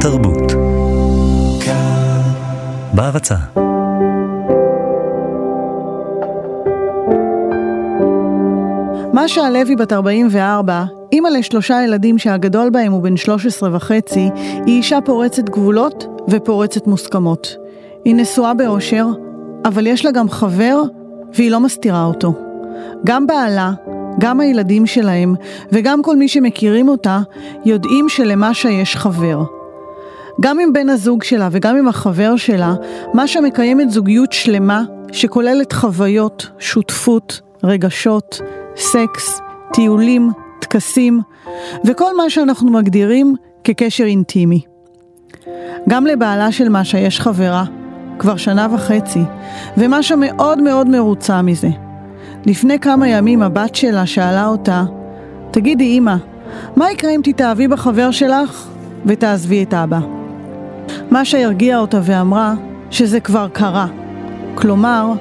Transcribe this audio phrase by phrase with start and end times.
[0.00, 0.52] תרבות.
[2.94, 3.34] בהרצה
[9.14, 14.30] משה הלוי בת 44, אימא לשלושה ילדים שהגדול בהם הוא בן 13 וחצי,
[14.66, 17.56] היא אישה פורצת גבולות ופורצת מוסכמות.
[18.04, 19.06] היא נשואה באושר,
[19.64, 20.82] אבל יש לה גם חבר
[21.34, 22.32] והיא לא מסתירה אותו.
[23.06, 23.72] גם בעלה,
[24.18, 25.34] גם הילדים שלהם
[25.72, 27.20] וגם כל מי שמכירים אותה
[27.64, 29.57] יודעים שלמשה יש חבר.
[30.40, 32.74] גם עם בן הזוג שלה וגם עם החבר שלה,
[33.14, 38.40] משה מקיימת זוגיות שלמה שכוללת חוויות, שותפות, רגשות,
[38.76, 39.40] סקס,
[39.72, 40.30] טיולים,
[40.60, 41.20] טקסים
[41.84, 44.60] וכל מה שאנחנו מגדירים כקשר אינטימי.
[45.88, 47.64] גם לבעלה של משה יש חברה,
[48.18, 49.22] כבר שנה וחצי,
[49.76, 51.68] ומשה מאוד מאוד מרוצה מזה.
[52.46, 54.84] לפני כמה ימים הבת שלה שאלה אותה,
[55.50, 56.14] תגידי אמא,
[56.76, 58.68] מה יקרה אם תתאהבי בחבר שלך
[59.06, 59.98] ותעזבי את אבא?
[61.10, 62.54] משה הרגיעה אותה ואמרה
[62.90, 63.86] שזה כבר קרה.
[64.54, 65.12] כלומר,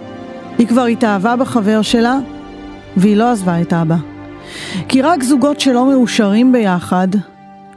[0.57, 2.19] היא כבר התאהבה בחבר שלה
[2.97, 3.95] והיא לא עזבה את אבא.
[4.87, 7.07] כי רק זוגות שלא מאושרים ביחד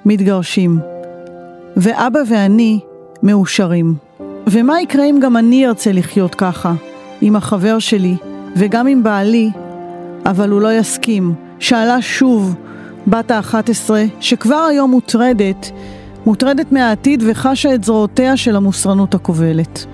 [0.05, 0.79] מתגרשים.
[1.77, 2.81] ואבא ואני
[3.23, 3.95] מאושרים.
[4.47, 6.73] ומה יקרה אם גם אני ארצה לחיות ככה,
[7.21, 8.17] עם החבר שלי
[8.57, 9.51] וגם עם בעלי,
[10.27, 11.35] אבל הוא לא יסכים.
[11.59, 12.55] שאלה שוב
[13.07, 15.71] בת ה-11, שכבר היום מוטרדת,
[16.27, 19.87] מוטרדת מהעתיד וחשה את זרועותיה של המוסרנות הכובלת.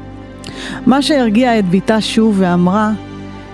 [0.86, 2.90] מה שהרגיע את ביתה שוב ואמרה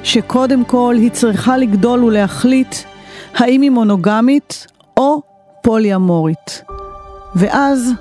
[0.03, 2.75] שקודם כל היא צריכה לגדול ולהחליט
[3.35, 5.23] האם היא מונוגמית או
[5.63, 6.63] פולי-אמורית.
[7.35, 7.93] ואז,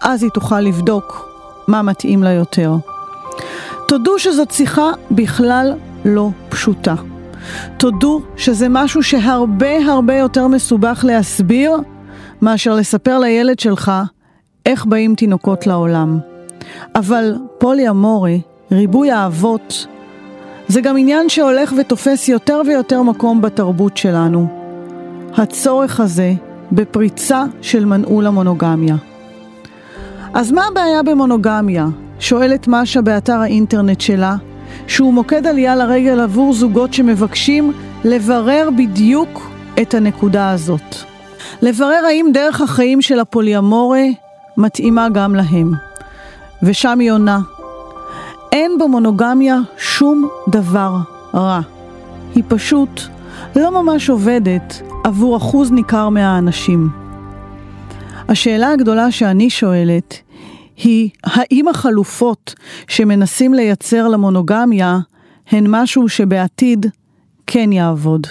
[0.00, 1.28] אז היא תוכל לבדוק
[1.68, 2.74] מה מתאים לה יותר.
[3.88, 5.74] תודו שזאת שיחה בכלל
[6.04, 6.94] לא פשוטה.
[7.76, 11.72] תודו שזה משהו שהרבה הרבה יותר מסובך להסביר
[12.42, 13.92] מאשר לספר לילד שלך
[14.66, 16.18] איך באים תינוקות לעולם.
[16.94, 18.40] אבל פולי אמורי,
[18.72, 19.86] ריבוי האבות,
[20.68, 24.46] זה גם עניין שהולך ותופס יותר ויותר מקום בתרבות שלנו.
[25.36, 26.32] הצורך הזה
[26.72, 28.96] בפריצה של מנעול המונוגמיה.
[30.34, 31.86] אז מה הבעיה במונוגמיה?
[32.20, 34.36] שואלת משה באתר האינטרנט שלה,
[34.86, 37.72] שהוא מוקד עלייה לרגל עבור זוגות שמבקשים
[38.04, 39.50] לברר בדיוק
[39.82, 41.09] את הנקודה הזאת.
[41.62, 44.04] לברר האם דרך החיים של הפוליאמורה
[44.56, 45.72] מתאימה גם להם.
[46.62, 47.38] ושם היא עונה,
[48.52, 50.96] אין במונוגמיה שום דבר
[51.34, 51.60] רע.
[52.34, 53.00] היא פשוט
[53.56, 56.88] לא ממש עובדת עבור אחוז ניכר מהאנשים.
[58.28, 60.14] השאלה הגדולה שאני שואלת
[60.76, 62.54] היא, האם החלופות
[62.88, 64.98] שמנסים לייצר למונוגמיה
[65.50, 66.86] הן משהו שבעתיד
[67.46, 68.26] כן יעבוד?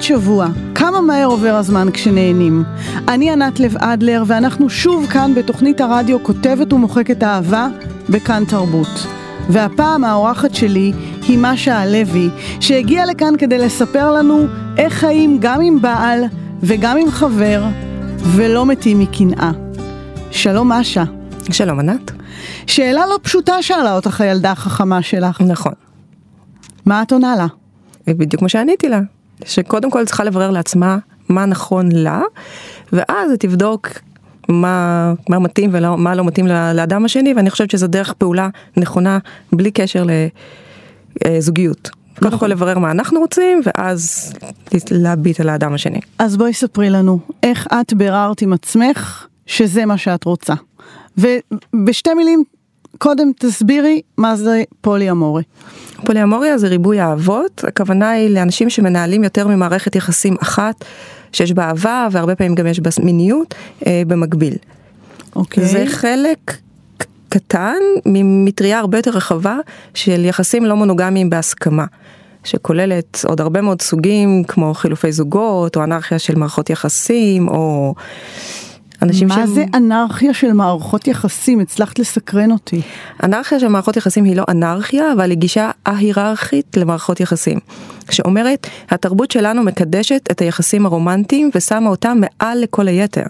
[0.00, 2.64] עוד שבוע, כמה מהר עובר הזמן כשנהנים.
[3.08, 7.68] אני ענת לב אדלר ואנחנו שוב כאן בתוכנית הרדיו כותבת ומוחקת אהבה
[8.08, 9.06] בכאן תרבות.
[9.48, 10.92] והפעם האורחת שלי
[11.28, 12.28] היא משה הלוי,
[12.60, 14.46] שהגיעה לכאן כדי לספר לנו
[14.76, 16.24] איך חיים גם עם בעל
[16.62, 17.64] וגם עם חבר,
[18.18, 19.50] ולא מתים מקנאה.
[20.30, 21.04] שלום משה.
[21.52, 22.10] שלום ענת.
[22.66, 25.40] שאלה לא פשוטה שאלה אותך הילדה החכמה שלך.
[25.40, 25.72] נכון.
[26.86, 27.46] מה את עונה לה?
[28.06, 29.00] בדיוק מה שעניתי לה,
[29.44, 32.22] שקודם כל צריכה לברר לעצמה מה נכון לה,
[32.92, 33.88] ואז היא תבדוק
[34.48, 39.18] מה, מה מתאים ומה לא מתאים לאדם השני, ואני חושבת שזו דרך פעולה נכונה,
[39.52, 40.04] בלי קשר
[41.26, 41.90] לזוגיות.
[42.16, 42.30] נכון.
[42.30, 44.32] קודם כל לברר מה אנחנו רוצים, ואז
[44.90, 46.00] להביט על האדם השני.
[46.18, 50.54] אז בואי ספרי לנו, איך את ביררת עם עצמך שזה מה שאת רוצה.
[51.18, 52.44] ובשתי מילים,
[53.00, 55.42] קודם תסבירי מה זה פולי אמורי.
[56.04, 60.84] פולי אמוריה זה ריבוי אהבות, הכוונה היא לאנשים שמנהלים יותר ממערכת יחסים אחת.
[61.32, 63.54] שיש בה אהבה והרבה פעמים גם יש בה מיניות
[63.86, 64.54] אה, במקביל.
[65.36, 65.66] אוקיי.
[65.66, 66.56] זה חלק
[67.28, 69.56] קטן ממטריה הרבה יותר רחבה
[69.94, 71.84] של יחסים לא מונוגמיים בהסכמה.
[72.44, 77.94] שכוללת עוד הרבה מאוד סוגים כמו חילופי זוגות או אנרכיה של מערכות יחסים או
[79.02, 79.46] אנשים מה שהם...
[79.46, 81.60] זה אנרכיה של מערכות יחסים?
[81.60, 82.82] הצלחת לסקרן אותי.
[83.22, 87.58] אנרכיה של מערכות יחסים היא לא אנרכיה, אבל היא גישה ההיררכית למערכות יחסים.
[88.10, 93.24] שאומרת, התרבות שלנו מקדשת את היחסים הרומנטיים ושמה אותם מעל לכל היתר.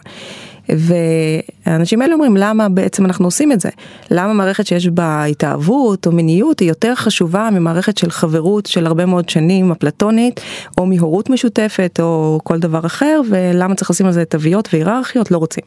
[0.77, 3.69] והאנשים האלה אומרים למה בעצם אנחנו עושים את זה?
[4.11, 9.07] למה מערכת שיש בה התאהבות או מיניות היא יותר חשובה ממערכת של חברות של הרבה
[9.07, 10.41] מאוד שנים אפלטונית
[10.79, 15.31] או מהורות משותפת או כל דבר אחר ולמה צריך לשים על זה תוויות והיררכיות?
[15.31, 15.65] לא רוצים.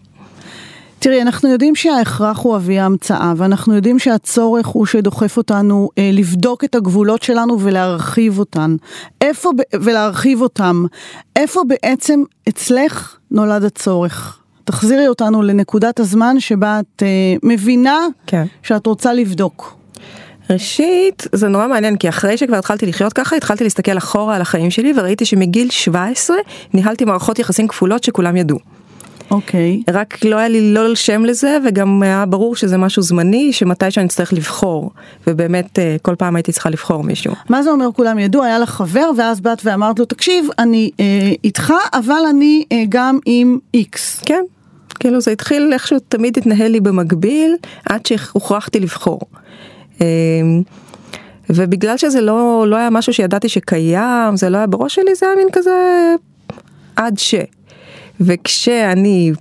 [1.03, 6.63] תראי, אנחנו יודעים שההכרח הוא אבי ההמצאה, ואנחנו יודעים שהצורך הוא שדוחף אותנו אה, לבדוק
[6.63, 8.75] את הגבולות שלנו ולהרחיב אותן.
[9.21, 10.85] איפה, ולהרחיב אותם.
[11.35, 14.42] איפה בעצם אצלך נולד הצורך?
[14.63, 17.07] תחזירי אותנו לנקודת הזמן שבה את אה,
[17.43, 18.45] מבינה כן.
[18.63, 19.77] שאת רוצה לבדוק.
[20.49, 24.71] ראשית, זה נורא מעניין, כי אחרי שכבר התחלתי לחיות ככה, התחלתי להסתכל אחורה על החיים
[24.71, 26.37] שלי, וראיתי שמגיל 17
[26.73, 28.59] ניהלתי מערכות יחסים כפולות שכולם ידעו.
[29.31, 29.81] אוקיי.
[29.89, 29.93] Okay.
[29.93, 34.05] רק לא היה לי לא שם לזה, וגם היה ברור שזה משהו זמני, שמתי שאני
[34.05, 34.91] אצטרך לבחור.
[35.27, 37.33] ובאמת, אה, כל פעם הייתי צריכה לבחור מישהו.
[37.49, 38.43] מה זה אומר כולם ידעו?
[38.43, 43.19] היה לך חבר, ואז באת ואמרת לו, תקשיב, אני אה, איתך, אבל אני אה, גם
[43.25, 44.21] עם איקס.
[44.25, 44.43] כן.
[44.99, 47.55] כאילו זה התחיל איכשהו תמיד התנהל לי במקביל,
[47.89, 49.19] עד שהוכרחתי לבחור.
[50.01, 50.07] אה,
[51.49, 55.35] ובגלל שזה לא, לא היה משהו שידעתי שקיים, זה לא היה בראש שלי, זה היה
[55.35, 55.71] מין כזה
[56.95, 57.35] עד ש.
[58.21, 59.31] וכשאני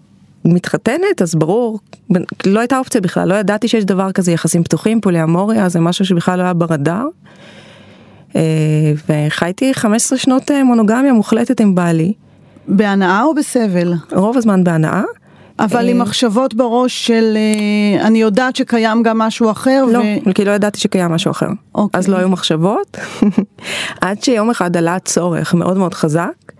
[0.45, 1.79] מתחתנת אז ברור
[2.47, 6.39] לא הייתה אופציה בכלל לא ידעתי שיש דבר כזה יחסים פתוחים פוליאמוריה זה משהו שבכלל
[6.39, 7.05] לא היה ברדאר.
[8.37, 8.41] אה,
[9.09, 12.13] וחייתי 15 שנות אה, מונוגמיה מוחלטת עם בעלי.
[12.69, 13.95] בהנאה או בסבל?
[14.13, 15.03] רוב הזמן בהנאה.
[15.59, 17.37] אבל עם אה, מחשבות בראש של
[18.01, 19.85] אני יודעת שקיים גם משהו אחר.
[19.93, 20.35] לא, ו...
[20.35, 21.49] כי לא ידעתי שקיים משהו אחר.
[21.75, 21.99] אוקיי.
[21.99, 22.97] אז לא היו מחשבות.
[24.01, 26.52] עד שיום אחד עלה צורך מאוד מאוד חזק.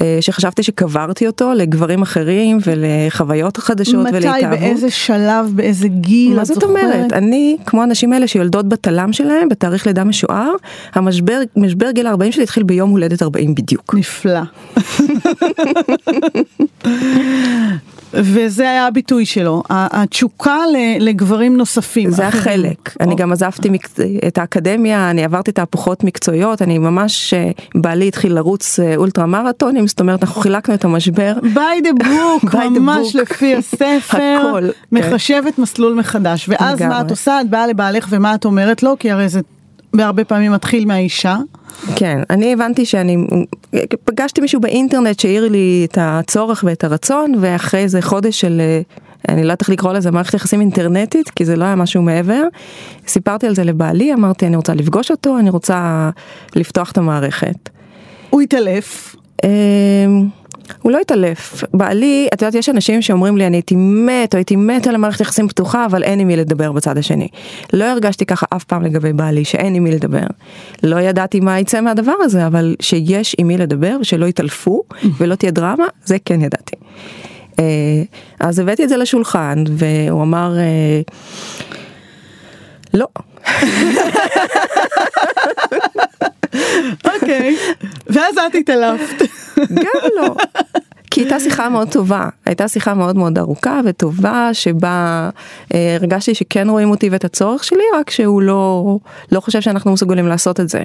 [0.00, 4.58] אה, שחשבתי שקברתי אותו לגברים אחרים ולחוויות חדשות ולהתאהבות.
[4.58, 6.36] מתי, באיזה שלב, באיזה גיל?
[6.36, 7.12] מה זאת אומרת?
[7.12, 10.52] אני, כמו הנשים האלה שיולדות בתלם שלהם, בתאריך לידה משוער,
[10.94, 13.94] המשבר משבר גיל 40 שלי התחיל ביום הולדת 40 בדיוק.
[13.94, 14.40] נפלא.
[18.16, 20.58] וזה היה הביטוי שלו, התשוקה
[21.00, 22.10] לגברים נוספים.
[22.10, 23.68] זה החלק, אני גם עזבתי
[24.26, 29.86] את האקדמיה, אני עברתי תהפוכות מקצועיות, אני ממש, אה, בעלי התחיל לרוץ אה, אולטרה מרתונים,
[29.86, 31.32] זאת אומרת אנחנו חילקנו את המשבר.
[31.42, 34.66] by the book, ממש לפי הספר, כן.
[34.92, 37.40] מחשבת מסלול מחדש, ואז מה את עושה?
[37.40, 38.94] את באה לבעלך ומה את אומרת לו?
[38.98, 39.40] כי הרי זה
[39.96, 41.36] בהרבה פעמים מתחיל מהאישה.
[41.96, 43.16] כן, אני הבנתי שאני,
[44.04, 48.60] פגשתי מישהו באינטרנט שהעיר לי את הצורך ואת הרצון, ואחרי איזה חודש של,
[49.28, 52.42] אני לא יודעת איך לקרוא לזה, מערכת יחסים אינטרנטית, כי זה לא היה משהו מעבר,
[53.08, 56.10] סיפרתי על זה לבעלי, אמרתי אני רוצה לפגוש אותו, אני רוצה
[56.56, 57.68] לפתוח את המערכת.
[58.30, 59.16] הוא התעלף.
[60.82, 61.64] הוא לא התעלף.
[61.74, 65.20] בעלי, את יודעת, יש אנשים שאומרים לי, אני הייתי מת, או הייתי מת על המערכת
[65.20, 67.28] יחסים פתוחה, אבל אין עם מי לדבר בצד השני.
[67.72, 70.26] לא הרגשתי ככה אף פעם לגבי בעלי, שאין עם מי לדבר.
[70.82, 74.82] לא ידעתי מה יצא מהדבר הזה, אבל שיש עם מי לדבר, ושלא יתעלפו,
[75.18, 76.76] ולא תהיה דרמה, זה כן ידעתי.
[77.58, 77.64] אה,
[78.40, 81.00] אז הבאתי את זה לשולחן, והוא אמר, אה,
[82.94, 83.06] לא.
[87.14, 87.56] אוקיי,
[88.06, 89.22] ואז את התעלפת.
[89.56, 90.34] גם לא.
[91.10, 95.30] כי הייתה שיחה מאוד טובה, הייתה שיחה מאוד מאוד ארוכה וטובה שבה
[95.74, 98.98] אה, הרגשתי שכן רואים אותי ואת הצורך שלי, רק שהוא לא,
[99.32, 100.82] לא חושב שאנחנו מסוגלים לעשות את זה.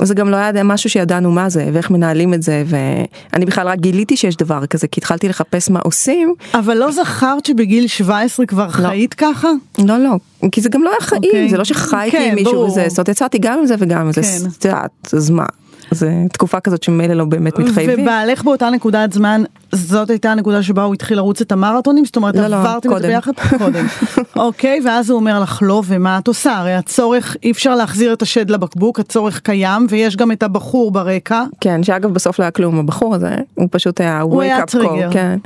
[0.00, 3.78] וזה גם לא היה משהו שידענו מה זה ואיך מנהלים את זה ואני בכלל רק
[3.78, 6.34] גיליתי שיש דבר כזה כי התחלתי לחפש מה עושים.
[6.54, 8.70] אבל לא זכרת שבגיל 17 כבר לא.
[8.70, 9.48] חיית ככה?
[9.78, 10.10] לא לא
[10.52, 11.26] כי זה גם לא היה חיים okay.
[11.26, 11.48] אוקיי.
[11.48, 12.66] זה לא שחייתי כן, עם מישהו ברור.
[12.66, 14.22] וזה זאת אומרת יצאתי גם עם זה וגם עם כן.
[14.22, 15.46] זה את יודעת אז מה
[15.90, 18.02] זה תקופה כזאת שמילא לא באמת מתחייבים.
[18.02, 19.42] ובעלך באותה נקודת זמן,
[19.72, 22.04] זאת הייתה הנקודה שבה הוא התחיל לרוץ את המרתונים?
[22.04, 23.32] זאת אומרת, לא, לא עברתם את זה ביחד?
[23.58, 23.86] קודם.
[24.36, 26.56] אוקיי, ואז הוא אומר לך לא, ומה את עושה?
[26.56, 31.44] הרי הצורך, אי אפשר להחזיר את השד לבקבוק, הצורך קיים, ויש גם את הבחור ברקע.
[31.60, 35.10] כן, שאגב בסוף לא היה כלום, הבחור הזה, הוא פשוט היה הוא היה טריגר.
[35.12, 35.38] כן.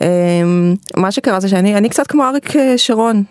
[0.00, 3.22] אמ, מה שקרה זה שאני קצת כמו אריק אה, שרון.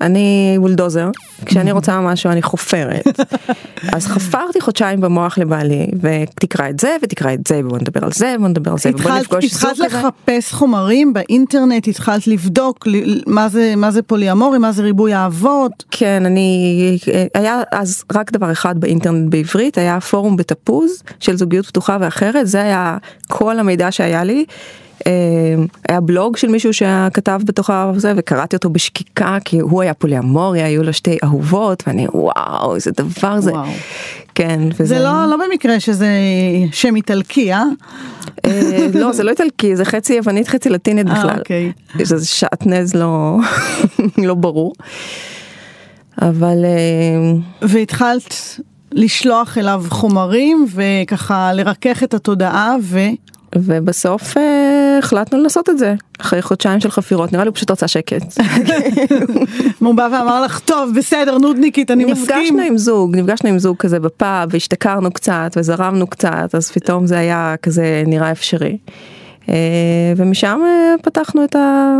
[0.00, 1.10] אני בולדוזר,
[1.46, 3.20] כשאני רוצה משהו אני חופרת.
[3.92, 8.34] אז חפרתי חודשיים במוח לבעלי, ותקרא את זה ותקרא את זה, ובוא נדבר על זה,
[8.38, 9.84] ובוא נדבר על זה, ובוא נפגוש זוג כזה.
[9.84, 12.86] התחלת לחפש חומרים באינטרנט, התחלת לבדוק
[13.26, 15.84] מה זה, מה זה פוליאמורי, מה זה ריבוי אהבות.
[15.90, 16.98] כן, אני,
[17.34, 22.62] היה אז רק דבר אחד באינטרנט בעברית, היה פורום בתפוז של זוגיות פתוחה ואחרת, זה
[22.62, 22.96] היה
[23.28, 24.44] כל המידע שהיה לי.
[25.06, 25.12] אה,
[25.88, 30.82] היה בלוג של מישהו שכתב בתוך הזה וקראתי אותו בשקיקה כי הוא היה פוליאמורי היו
[30.82, 33.52] לו שתי אהובות ואני וואו איזה דבר זה.
[33.52, 33.66] וואו.
[34.34, 34.60] כן.
[34.72, 34.84] וזה...
[34.84, 36.08] זה לא, לא במקרה שזה
[36.72, 37.64] שם איטלקי אה?
[38.46, 38.86] אה?
[38.94, 41.30] לא זה לא איטלקי זה חצי יוונית חצי לטינית בכלל.
[41.30, 41.72] אה, אוקיי.
[42.02, 43.36] זה שעטנז לא,
[44.28, 44.72] לא ברור.
[46.22, 46.64] אבל...
[47.62, 48.34] והתחלת
[48.92, 52.98] לשלוח אליו חומרים וככה לרכך את התודעה ו...
[53.54, 54.36] ובסוף
[54.98, 58.22] החלטנו לעשות את זה אחרי חודשיים של חפירות נראה לי הוא פשוט רצה שקט.
[59.78, 62.36] הוא בא ואמר לך טוב בסדר נודניקית אני מסכים.
[62.36, 67.18] נפגשנו עם זוג נפגשנו עם זוג כזה בפאב והשתכרנו קצת וזרמנו קצת אז פתאום זה
[67.18, 68.78] היה כזה נראה אפשרי.
[69.48, 69.54] אה,
[70.16, 71.96] ומשם אה, פתחנו את ה...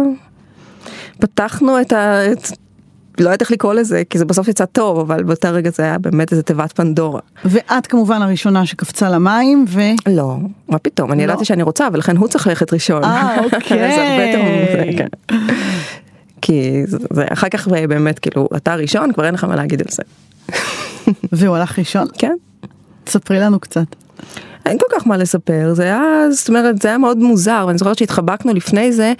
[1.20, 2.32] פתחנו את ה...
[2.32, 2.65] את...
[3.20, 5.98] לא יודעת איך לקרוא לזה, כי זה בסוף יצא טוב, אבל באותה רגע זה היה
[5.98, 7.20] באמת איזה תיבת פנדורה.
[7.44, 9.80] ואת כמובן הראשונה שקפצה למים, ו...
[10.08, 10.36] לא,
[10.68, 11.32] מה פתאום, אני לא?
[11.32, 13.04] ידעתי שאני רוצה, ולכן הוא צריך ללכת ראשון.
[13.04, 13.94] אה, אוקיי.
[13.96, 15.08] זה הרבה יותר כן.
[16.42, 20.02] כי זה אחר כך באמת, כאילו, אתה הראשון, כבר אין לך מה להגיד על זה.
[21.32, 22.06] והוא הלך ראשון?
[22.18, 22.36] כן.
[23.04, 23.86] תספרי לנו קצת.
[24.66, 27.98] אין כל כך מה לספר, זה היה, זאת אומרת, זה היה מאוד מוזר, ואני זוכרת
[27.98, 29.12] שהתחבקנו לפני זה,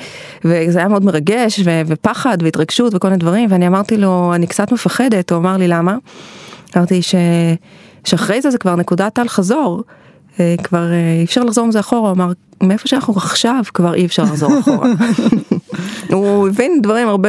[0.44, 4.72] וזה היה מאוד מרגש, ו- ופחד, והתרגשות, וכל מיני דברים, ואני אמרתי לו, אני קצת
[4.72, 5.96] מפחדת, הוא אמר לי, למה?
[6.76, 7.14] אמרתי ש...
[8.04, 9.82] שאחרי זה זה כבר נקודת אל חזור,
[10.40, 14.06] אה, כבר אה, אי אפשר לחזור מזה אחורה, הוא אמר, מאיפה שאנחנו עכשיו כבר אי
[14.06, 14.88] אפשר לחזור אחורה.
[16.12, 17.28] הוא הבין דברים הרבה,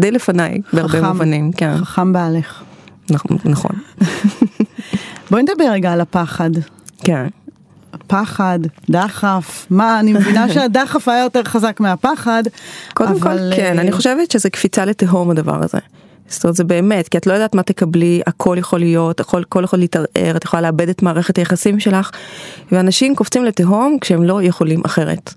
[0.00, 1.04] די לפניי, בהרבה חכם.
[1.06, 2.62] מובנים, כן, חכם בעלך.
[3.10, 3.70] נכון, נכון,
[5.30, 6.50] בואי נדבר רגע על הפחד.
[7.04, 7.26] כן.
[8.14, 8.58] פחד,
[8.90, 12.42] דחף, מה, אני מבינה שהדחף היה יותר חזק מהפחד,
[12.94, 15.78] קודם אבל, כל כן, אה, אני חושבת שזה קפיצה לתהום הדבר הזה.
[16.28, 19.64] זאת אומרת זה באמת, כי את לא יודעת מה תקבלי, הכל יכול להיות, הכל, הכל
[19.64, 22.10] יכול להתערער, את יכולה לאבד את מערכת היחסים שלך,
[22.72, 25.34] ואנשים קופצים לתהום כשהם לא יכולים אחרת.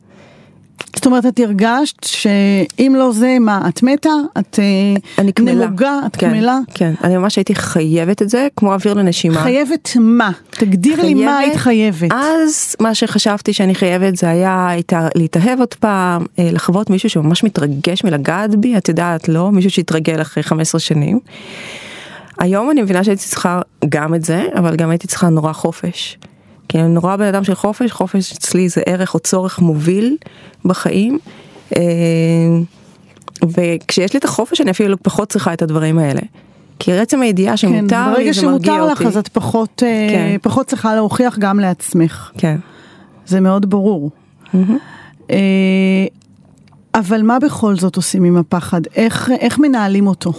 [0.95, 4.09] זאת אומרת, את הרגשת שאם לא זה, מה, את מתה?
[4.39, 5.31] את אה, אני.
[5.39, 5.99] נמוגה?
[6.05, 6.59] את כן, קמלה?
[6.73, 9.41] כן, אני ממש הייתי חייבת את זה, כמו אוויר לנשימה.
[9.41, 10.31] חייבת מה?
[10.49, 12.11] תגדיר לי מה היית חייבת.
[12.11, 14.69] אז מה שחשבתי שאני חייבת זה היה
[15.15, 20.21] להתאהב עוד פעם, אה, לחוות מישהו שממש מתרגש מלגעת בי, את יודעת, לא מישהו שהתרגל
[20.21, 21.19] אחרי 15 שנים.
[22.39, 26.17] היום אני מבינה שהייתי צריכה גם את זה, אבל גם הייתי צריכה נורא חופש.
[26.67, 30.17] כי אני נורא בן אדם של חופש, חופש אצלי זה ערך או צורך מוביל
[30.65, 31.19] בחיים.
[31.77, 31.81] אה,
[33.43, 36.21] וכשיש לי את החופש אני אפילו פחות צריכה את הדברים האלה.
[36.79, 39.07] כי עצם הידיעה כן, שמותר ברגע לי זה מרגיע שמותר לך אותי.
[39.07, 40.37] אז את פחות, אה, כן.
[40.41, 42.31] פחות צריכה להוכיח גם לעצמך.
[42.37, 42.57] כן.
[43.25, 44.11] זה מאוד ברור.
[45.31, 45.37] אה,
[46.95, 48.81] אבל מה בכל זאת עושים עם הפחד?
[48.95, 50.33] איך, איך מנהלים אותו?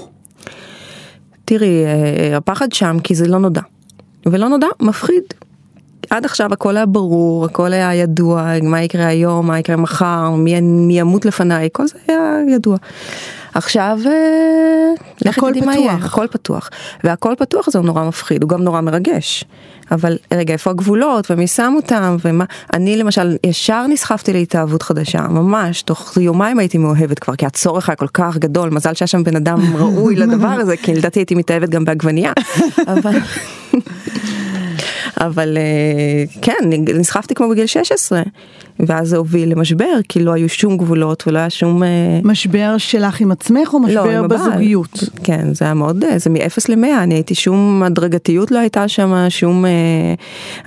[1.44, 1.84] תראי,
[2.36, 3.62] הפחד שם כי זה לא נודע.
[4.26, 5.22] ולא נודע, מפחיד.
[6.10, 10.60] עד עכשיו הכל היה ברור, הכל היה ידוע, מה יקרה היום, מה יקרה מחר, מי,
[10.60, 12.76] מי ימות לפניי, כל זה היה ידוע.
[13.54, 15.92] עכשיו, אה, הכל תדעי מה יהיה.
[15.92, 16.70] הכל פתוח.
[17.04, 19.44] והכל פתוח זה נורא מפחיד, הוא גם נורא מרגש.
[19.90, 25.82] אבל רגע, איפה הגבולות, ומי שם אותם, ומה, אני למשל ישר נסחפתי להתאהבות חדשה, ממש,
[25.82, 29.36] תוך יומיים הייתי מאוהבת כבר, כי הצורך היה כל כך גדול, מזל שהיה שם בן
[29.36, 32.32] אדם ראוי לדבר הזה, כי לדעתי הייתי מתאהבת גם בעגבנייה.
[32.92, 33.18] אבל...
[35.20, 38.22] אבל אה, כן, נסחפתי כמו בגיל 16,
[38.80, 41.82] ואז זה הוביל למשבר, כי לא היו שום גבולות ולא היה שום...
[41.82, 41.88] אה,
[42.24, 44.38] משבר שלך עם עצמך או לא, משבר הבעל.
[44.38, 45.04] בזוגיות?
[45.24, 49.26] כן, זה היה מאוד, אה, זה מ-0 ל-100, אני הייתי שום הדרגתיות לא הייתה שם,
[49.28, 49.70] שום אה,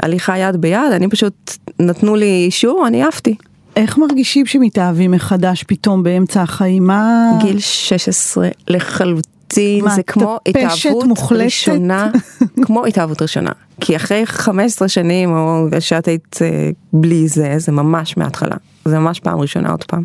[0.04, 3.36] הליכה יד ביד, אני פשוט, נתנו לי אישור, אני עפתי.
[3.76, 6.88] איך מרגישים שמתאהבים מחדש פתאום באמצע החיים?
[6.88, 7.32] מה...
[7.42, 9.41] גיל 16 לחלוטין,
[9.84, 11.44] מה, זה כמו התאהבות מוחלטת?
[11.44, 12.12] ראשונה,
[12.66, 13.52] כמו התאהבות ראשונה.
[13.82, 18.56] כי אחרי 15 שנים, או שאת היית אה, בלי זה, זה ממש מההתחלה.
[18.86, 20.04] זה ממש פעם ראשונה עוד פעם.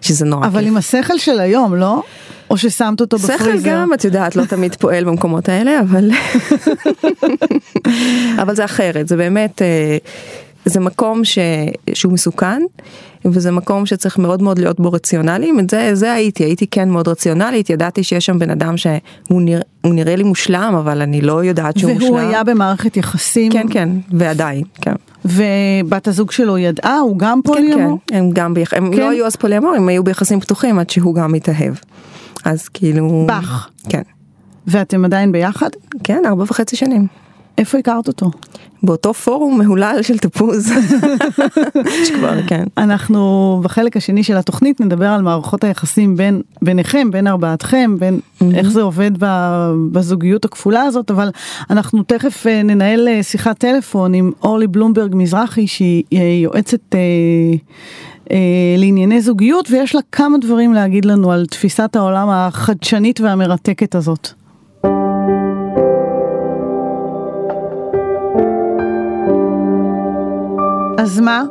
[0.00, 0.68] שזה נורא אבל כיף.
[0.68, 2.02] עם השכל של היום, לא?
[2.50, 3.70] או ששמת אותו שכל בפריזר?
[3.70, 6.10] גם, את יודעת, לא תמיד פועל במקומות האלה, אבל...
[8.42, 9.96] אבל זה אחרת, זה באמת, אה,
[10.66, 11.38] זה מקום ש...
[11.94, 12.62] שהוא מסוכן,
[13.24, 17.08] וזה מקום שצריך מאוד מאוד להיות בו רציונליים, את זה, זה הייתי, הייתי כן מאוד
[17.08, 19.60] רציונלית, ידעתי שיש שם בן אדם שהוא נרא...
[19.84, 22.08] נראה לי מושלם, אבל אני לא יודעת שהוא מושלם.
[22.08, 23.52] והוא היה במערכת יחסים?
[23.52, 24.94] כן, כן, ועדיין, כן.
[25.24, 26.98] ובת הזוג שלו ידעה?
[26.98, 27.98] הוא גם כן, פוליומור?
[28.06, 28.74] כן, הם גם, ביח...
[28.74, 28.98] הם כן?
[28.98, 31.74] לא היו אז פוליאמורים, הם היו ביחסים פתוחים עד שהוא גם התאהב.
[32.44, 33.26] אז כאילו...
[33.28, 33.68] בך.
[33.88, 34.02] כן.
[34.66, 35.68] ואתם עדיין ביחד?
[36.04, 37.06] כן, ארבע וחצי שנים.
[37.58, 38.30] איפה הכרת אותו?
[38.82, 40.72] באותו פורום מהולל של תפוז.
[42.06, 42.64] שכבר, כן.
[42.78, 48.20] אנחנו בחלק השני של התוכנית נדבר על מערכות היחסים בין ביניכם, בין ארבעתכם, בין
[48.54, 49.10] איך זה עובד
[49.92, 51.30] בזוגיות הכפולה הזאת, אבל
[51.70, 56.94] אנחנו תכף אה, ננהל אה, שיחת טלפון עם אורלי בלומברג מזרחי שהיא אה, יועצת
[58.78, 64.32] לענייני זוגיות ויש לה כמה דברים להגיד לנו על תפיסת העולם החדשנית והמרתקת הזאת.
[71.06, 71.44] אז מה?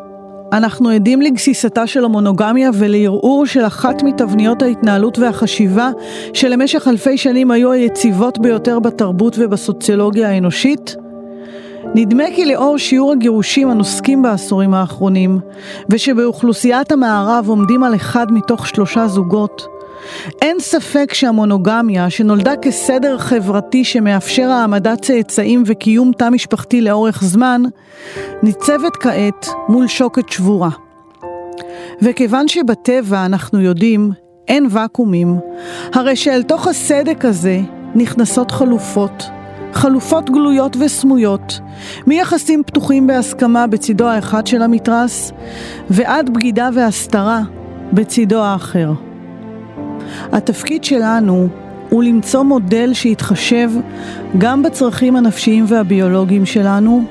[0.53, 5.89] אנחנו עדים לגסיסתה של המונוגמיה ולערעור של אחת מתבניות ההתנהלות והחשיבה
[6.33, 10.95] שלמשך אלפי שנים היו היציבות ביותר בתרבות ובסוציולוגיה האנושית?
[11.95, 15.39] נדמה כי לאור שיעור הגירושים הנוסקים בעשורים האחרונים,
[15.89, 19.67] ושבאוכלוסיית המערב עומדים על אחד מתוך שלושה זוגות,
[20.41, 27.61] אין ספק שהמונוגמיה, שנולדה כסדר חברתי שמאפשר העמדת צאצאים וקיום תא משפחתי לאורך זמן,
[28.43, 30.69] ניצבת כעת מול שוקת שבורה.
[32.01, 34.11] וכיוון שבטבע אנחנו יודעים,
[34.47, 35.39] אין ואקומים,
[35.93, 37.59] הרי שאל תוך הסדק הזה
[37.95, 39.29] נכנסות חלופות,
[39.73, 41.59] חלופות גלויות וסמויות,
[42.07, 45.31] מיחסים פתוחים בהסכמה בצידו האחד של המתרס,
[45.89, 47.41] ועד בגידה והסתרה
[47.93, 48.91] בצידו האחר.
[50.31, 51.47] התפקיד שלנו
[51.89, 53.69] הוא למצוא מודל שיתחשב
[54.37, 57.03] גם בצרכים הנפשיים והביולוגיים שלנו,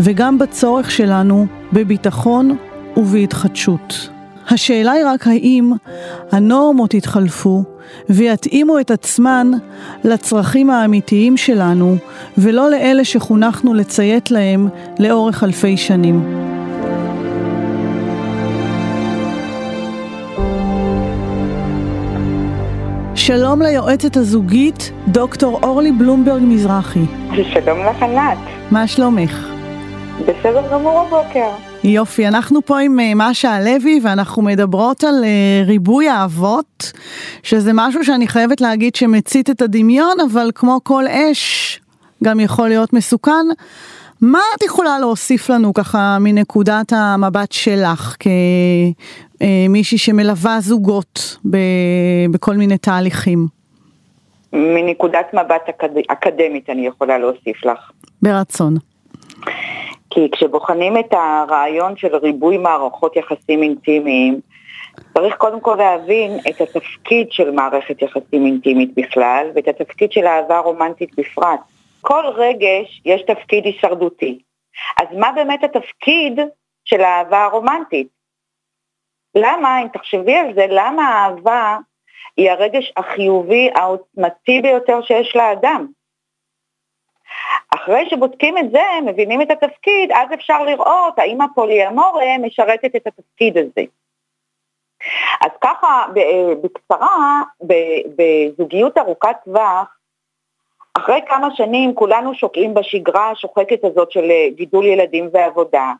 [0.00, 2.56] וגם בצורך שלנו בביטחון
[2.96, 4.10] ובהתחדשות.
[4.48, 5.72] השאלה היא רק האם
[6.32, 7.64] הנורמות יתחלפו
[8.08, 9.50] ויתאימו את עצמן
[10.04, 11.96] לצרכים האמיתיים שלנו
[12.38, 16.49] ולא לאלה שחונכנו לציית להם לאורך אלפי שנים.
[23.36, 27.04] שלום ליועצת הזוגית, דוקטור אורלי בלומברג מזרחי.
[27.54, 28.38] שלום לך ענת.
[28.70, 29.46] מה שלומך?
[30.20, 31.48] בסדר גמור הבוקר.
[31.84, 36.92] יופי, אנחנו פה עם אה, משה הלוי ואנחנו מדברות על אה, ריבוי האבות,
[37.42, 41.80] שזה משהו שאני חייבת להגיד שמצית את הדמיון, אבל כמו כל אש,
[42.24, 43.46] גם יכול להיות מסוכן.
[44.22, 48.16] מה את יכולה להוסיף לנו ככה מנקודת המבט שלך
[49.38, 51.36] כמישהי שמלווה זוגות
[52.30, 53.46] בכל מיני תהליכים?
[54.52, 55.88] מנקודת מבט אקד...
[56.08, 57.90] אקדמית אני יכולה להוסיף לך.
[58.22, 58.76] ברצון.
[60.10, 64.40] כי כשבוחנים את הרעיון של ריבוי מערכות יחסים אינטימיים,
[65.14, 70.58] צריך קודם כל להבין את התפקיד של מערכת יחסים אינטימית בכלל, ואת התפקיד של אהבה
[70.58, 71.60] רומנטית בפרט.
[72.00, 74.42] כל רגש יש תפקיד הישרדותי.
[75.00, 76.40] אז מה באמת התפקיד
[76.84, 78.08] של האהבה הרומנטית?
[79.34, 81.78] למה, אם תחשבי על זה, למה האהבה
[82.36, 85.86] היא הרגש החיובי העוצמתי ביותר שיש לאדם?
[87.74, 93.58] אחרי שבודקים את זה, מבינים את התפקיד, אז אפשר לראות האם הפוליאמורה משרתת את התפקיד
[93.58, 93.82] הזה.
[95.40, 96.06] אז ככה,
[96.62, 97.42] בקצרה,
[98.16, 99.99] בזוגיות ארוכת טווח,
[100.94, 105.92] אחרי כמה שנים כולנו שוקעים בשגרה השוחקת הזאת של גידול ילדים ועבודה,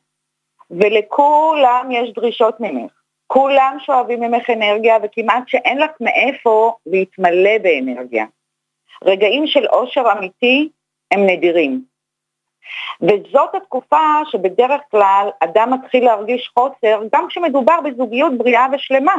[0.70, 2.92] ולכולם יש דרישות ממך.
[3.26, 8.24] כולם שואבים ממך אנרגיה וכמעט שאין לך מאיפה להתמלא באנרגיה.
[9.04, 10.68] רגעים של עושר אמיתי
[11.10, 11.84] הם נדירים.
[13.00, 19.14] וזאת התקופה שבדרך כלל אדם מתחיל להרגיש חוסר גם כשמדובר בזוגיות בריאה ושלמה.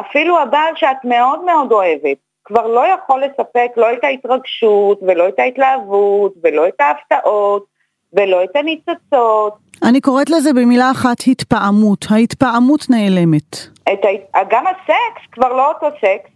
[0.00, 5.38] אפילו הבעל שאת מאוד מאוד אוהבת כבר לא יכול לספק לא את ההתרגשות ולא את
[5.38, 7.64] ההתלהבות ולא את ההפתעות
[8.12, 9.54] ולא את הניצוצות.
[9.82, 13.56] אני קוראת לזה במילה אחת התפעמות, ההתפעמות נעלמת.
[13.92, 14.04] את
[14.34, 14.38] ה...
[14.50, 16.30] גם הסקס כבר לא אותו סקס,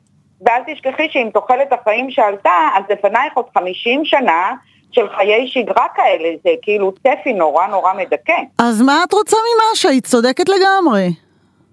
[0.46, 4.54] ואל תשכחי שאם תוחלת החיים שעלתה, אז לפנייך עוד 50 שנה
[4.92, 8.42] של חיי שגרה כאלה, זה כאילו צפי נורא נורא מדכא.
[8.58, 9.88] אז מה את רוצה ממשה?
[9.88, 11.08] היא צודקת לגמרי.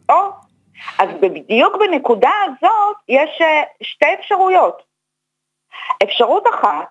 [0.09, 0.15] או,
[0.99, 4.83] אז בדיוק בנקודה הזאת יש אה, שתי אפשרויות.
[6.03, 6.87] אפשרות אחת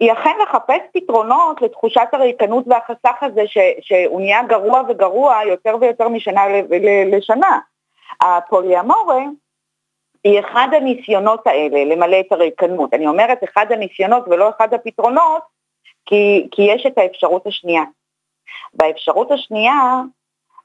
[0.00, 6.08] היא אכן לחפש פתרונות לתחושת הריקנות והחסך הזה ש, שהוא נהיה גרוע וגרוע יותר ויותר
[6.08, 6.42] משנה
[7.12, 7.58] לשנה.
[8.20, 9.22] הפוליאמורה
[10.24, 12.94] היא אחד הניסיונות האלה למלא את הריקנות.
[12.94, 15.42] אני אומרת אחד הניסיונות ולא אחד הפתרונות,
[16.06, 17.82] כי, כי יש את האפשרות השנייה.
[18.74, 20.02] באפשרות השנייה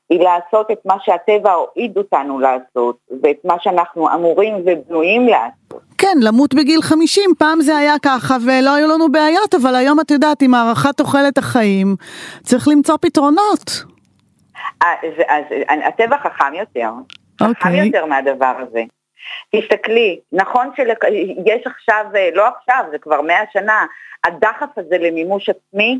[0.09, 5.83] היא לעשות את מה שהטבע הועיד אותנו לעשות, ואת מה שאנחנו אמורים ובנויים לעשות.
[5.97, 10.11] כן, למות בגיל 50, פעם זה היה ככה ולא היו לנו בעיות, אבל היום את
[10.11, 11.95] יודעת, עם הארכת תוחלת החיים,
[12.43, 13.69] צריך למצוא פתרונות.
[14.81, 15.43] אז, אז
[15.87, 16.89] הטבע חכם יותר,
[17.41, 17.45] okay.
[17.45, 17.85] חכם אוקיי.
[17.85, 18.83] יותר מהדבר הזה.
[19.55, 23.85] תסתכלי, נכון שיש עכשיו, לא עכשיו, זה כבר מאה שנה,
[24.23, 25.99] הדחף הזה למימוש עצמי,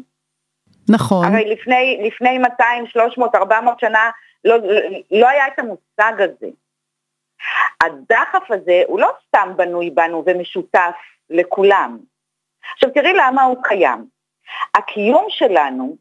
[0.90, 1.26] נכון.
[1.26, 4.10] הרי לפני, לפני 200, 300, 400 שנה
[4.46, 4.56] לא,
[5.12, 6.48] לא היה את המושג הזה.
[7.84, 10.96] הדחף הזה הוא לא סתם בנוי בנו ומשותף
[11.30, 11.98] לכולם.
[12.74, 14.06] עכשיו תראי למה הוא קיים.
[14.76, 15.96] הקיום שלנו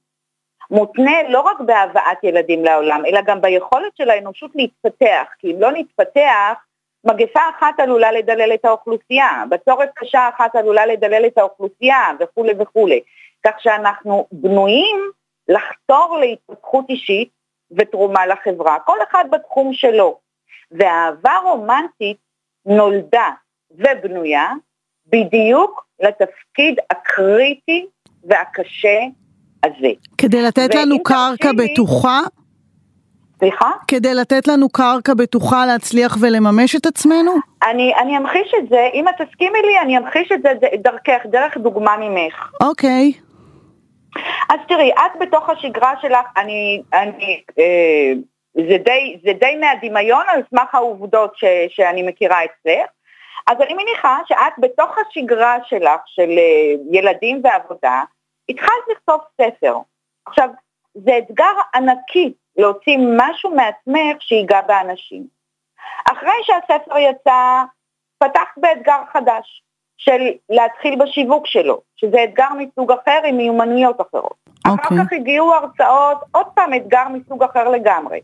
[0.70, 5.73] מותנה לא רק בהבאת ילדים לעולם, אלא גם ביכולת של האנושות להתפתח, כי אם לא
[5.73, 6.53] נתפתח,
[7.05, 13.01] מגפה אחת עלולה לדלל את האוכלוסייה, בצורת קשה אחת עלולה לדלל את האוכלוסייה וכולי וכולי.
[13.46, 15.11] כך שאנחנו בנויים
[15.48, 17.28] לחתור להתפתחות אישית
[17.70, 20.18] ותרומה לחברה, כל אחד בתחום שלו.
[20.70, 22.16] והאהבה רומנטית
[22.66, 23.30] נולדה
[23.70, 24.52] ובנויה
[25.07, 27.87] בדיוק לתפקיד הקריטי
[28.24, 28.98] והקשה
[29.64, 29.88] הזה.
[30.18, 31.72] כדי לתת לנו קרקע לי...
[31.72, 32.20] בטוחה?
[33.38, 33.70] סליחה?
[33.88, 37.33] כדי לתת לנו קרקע בטוחה להצליח ולממש את עצמנו?
[37.70, 40.48] אני, אני אמחיש את זה, אם את תסכימי לי, אני אמחיש את זה
[40.83, 42.50] דרכך, דרך דוגמה ממך.
[42.61, 43.12] אוקיי.
[43.16, 43.34] Okay.
[44.50, 48.12] אז תראי, את בתוך השגרה שלך, אני, אני אה,
[48.55, 52.90] זה די, זה די מהדמיון על סמך העובדות ש, שאני מכירה אצלך.
[53.46, 58.03] אז אני מניחה שאת בתוך השגרה שלך של אה, ילדים ועבודה,
[58.48, 59.77] התחלת לכתוב ספר.
[60.27, 60.48] עכשיו,
[60.94, 65.27] זה אתגר ענקי להוציא משהו מעצמך שיגע באנשים.
[66.12, 67.62] אחרי שהספר יצא,
[68.18, 69.62] פתחת באתגר חדש,
[69.96, 74.35] של להתחיל בשיווק שלו, שזה אתגר מסוג אחר עם מיומנויות אחרות.
[74.46, 74.70] Okay.
[74.70, 74.98] אחר אוקיי.
[74.98, 78.20] כך הגיעו הרצאות, עוד פעם אתגר מסוג אחר לגמרי.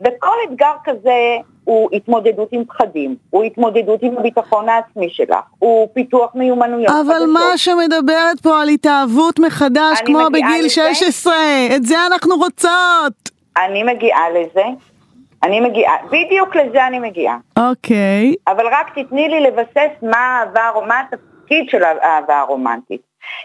[0.00, 6.30] וכל אתגר כזה הוא התמודדות עם פחדים, הוא התמודדות עם הביטחון העצמי שלך, הוא פיתוח
[6.34, 7.28] מיומנויות אבל חדשות.
[7.28, 10.94] מה שמדברת פה על התאהבות מחדש, כמו בגיל לזה.
[10.94, 11.34] 16,
[11.76, 13.30] את זה אנחנו רוצות.
[13.56, 14.64] אני מגיעה לזה,
[15.42, 17.38] אני מגיעה, בדיוק לזה אני מגיעה.
[17.58, 18.34] אוקיי.
[18.46, 23.00] אבל רק תתני לי לבסס מה האהבה, מה התפקיד של האהבה הרומנטית.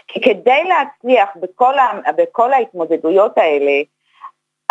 [0.08, 3.82] כי כדי להצליח בכל, ה, בכל ההתמודדויות האלה,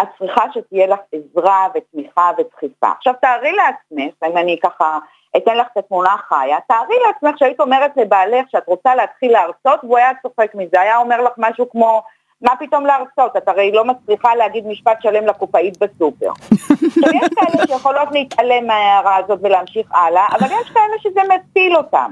[0.01, 2.87] את צריכה שתהיה לך עזרה ותמיכה ודחיפה.
[2.97, 4.99] עכשיו תארי לעצמך, אם אני ככה
[5.37, 9.97] אתן לך את התמונה החיה, תארי לעצמך שהיית אומרת לבעלך שאת רוצה להתחיל להרצות והוא
[9.97, 12.03] היה צוחק מזה, היה אומר לך משהו כמו,
[12.43, 13.37] מה פתאום להרצות?
[13.37, 16.31] את הרי לא מצליחה להגיד משפט שלם לקופאית בסופר.
[17.21, 22.11] יש כאלה שיכולות להתעלם מההערה הזאת ולהמשיך הלאה, אבל יש כאלה שזה מפיל אותם.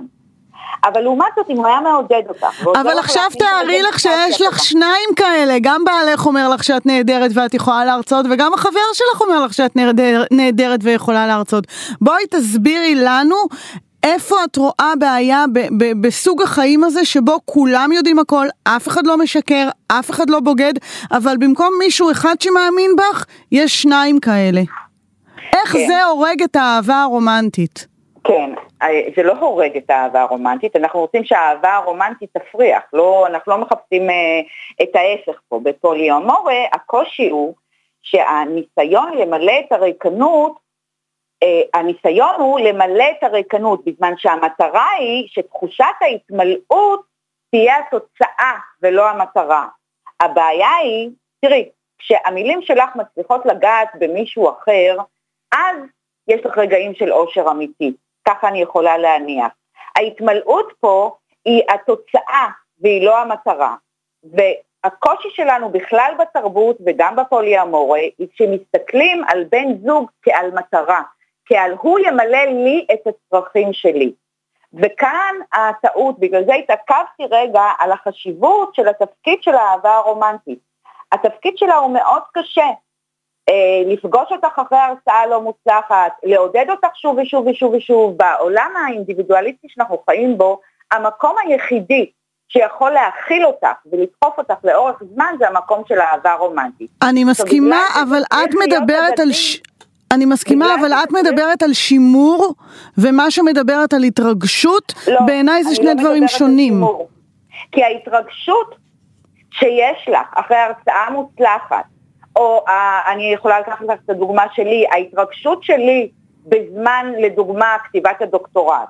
[0.83, 2.45] אבל לעומת זאת, אם הוא היה מעודד אותך...
[2.63, 4.59] ועוזר אבל עכשיו תארי לך שיש לך.
[4.63, 9.45] שניים כאלה, גם בעלך אומר לך שאת נהדרת ואת יכולה להרצות, וגם החבר שלך אומר
[9.45, 11.63] לך שאת נהדר- נהדרת ויכולה להרצות.
[12.01, 13.35] בואי תסבירי לנו
[14.03, 19.07] איפה את רואה בעיה ב- ב- בסוג החיים הזה שבו כולם יודעים הכל, אף אחד
[19.07, 20.73] לא משקר, אף אחד לא בוגד,
[21.11, 24.61] אבל במקום מישהו אחד שמאמין בך, יש שניים כאלה.
[25.53, 25.87] איך כן.
[25.87, 27.87] זה הורג את האהבה הרומנטית?
[28.23, 28.49] כן,
[28.81, 33.57] אה, זה לא הורג את האהבה הרומנטית, אנחנו רוצים שהאהבה הרומנטית תפריח, לא, אנחנו לא
[33.57, 34.41] מחפשים אה,
[34.83, 35.59] את ההפך פה.
[35.63, 37.53] בפוליומורה הקושי הוא
[38.01, 40.60] שהניסיון למלא את הריקנות,
[41.73, 47.01] הניסיון הוא למלא את הריקנות, בזמן שהמטרה היא שתחושת ההתמלאות
[47.51, 49.67] תהיה התוצאה ולא המטרה.
[50.19, 51.09] הבעיה היא,
[51.41, 54.97] תראי, כשהמילים שלך מצליחות לגעת במישהו אחר,
[55.53, 55.75] אז
[56.27, 57.93] יש לך רגעים של אושר אמיתי,
[58.27, 59.51] ככה אני יכולה להניח.
[59.95, 62.47] ההתמלאות פה היא התוצאה
[62.79, 63.75] והיא לא המטרה.
[64.23, 71.01] והקושי שלנו בכלל בתרבות וגם בפוליאמורה, היא כשמסתכלים על בן זוג כעל מטרה,
[71.51, 74.13] כעל הוא ימלא לי את הצרכים שלי.
[74.73, 80.59] וכאן הטעות, בגלל זה התעכבתי רגע על החשיבות של התפקיד של האהבה הרומנטית.
[81.11, 82.65] התפקיד שלה הוא מאוד קשה,
[83.49, 89.67] אה, לפגוש אותך אחרי הרצאה לא מוצלחת, לעודד אותך שוב ושוב ושוב ושוב, בעולם האינדיבידואליסטי
[89.69, 90.59] שאנחנו חיים בו,
[90.91, 92.11] המקום היחידי
[92.47, 96.89] שיכול להכיל אותך ולדחוף אותך לאורך זמן זה המקום של אהבה רומנטית.
[97.09, 99.31] אני מסכימה, אבל את מדברת על...
[99.31, 99.61] ש...
[100.11, 102.53] אני מסכימה, אבל את מדברת על שימור,
[102.97, 106.83] ומה שמדברת על התרגשות, לא, בעיניי זה שני לא דברים שונים.
[107.71, 108.75] כי ההתרגשות
[109.51, 111.83] שיש לך אחרי הרצאה מוצלחת,
[112.35, 116.09] או ה- אני יכולה לקחת לך את הדוגמה שלי, ההתרגשות שלי
[116.45, 118.87] בזמן, לדוגמה, כתיבת הדוקטורט.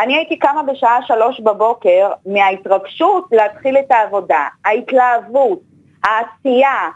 [0.00, 5.60] אני הייתי קמה בשעה שלוש בבוקר מההתרגשות להתחיל את העבודה, ההתלהבות,
[6.04, 6.88] העשייה,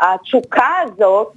[0.00, 1.32] התשוקה הזאת,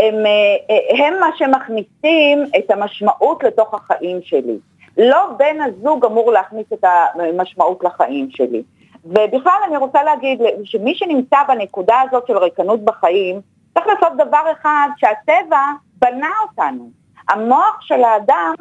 [0.00, 4.58] הם, אה, הם מה שמכניסים את המשמעות לתוך החיים שלי.
[4.98, 6.84] לא בן הזוג אמור להכניס את
[7.14, 8.62] המשמעות לחיים שלי.
[9.04, 13.40] ובכלל אני רוצה להגיד שמי שנמצא בנקודה הזאת של ריקנות בחיים,
[13.74, 15.62] צריך לעשות דבר אחד שהטבע
[15.96, 16.90] בנה אותנו.
[17.28, 18.54] המוח של האדם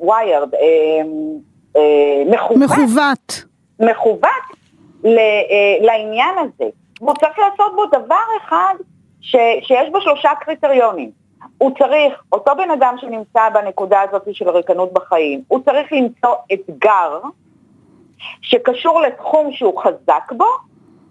[0.00, 0.48] ויירד,
[2.26, 3.44] מכוון, מכוות.
[3.80, 4.28] מכוות
[5.04, 5.10] אה,
[5.80, 6.70] לעניין הזה.
[7.00, 8.74] והוא צריך לעשות בו דבר אחד
[9.22, 11.10] ש, שיש בו שלושה קריטריונים.
[11.58, 17.20] הוא צריך, אותו בן אדם שנמצא בנקודה הזאת של ריקנות בחיים, הוא צריך למצוא אתגר
[18.42, 20.46] שקשור לתחום שהוא חזק בו,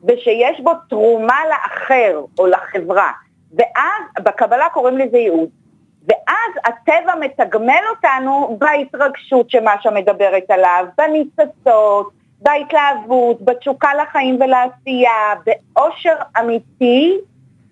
[0.04, 3.12] ושיש בו תרומה לאחר או לחברה.
[3.58, 5.50] ואז בקבלה קוראים לזה ייעוד.
[6.08, 17.18] ואז הטבע מתגמל אותנו בהתרגשות שמאשה מדברת עליו, בניצוצות, בהתלהבות, בתשוקה לחיים ולעשייה, באושר אמיתי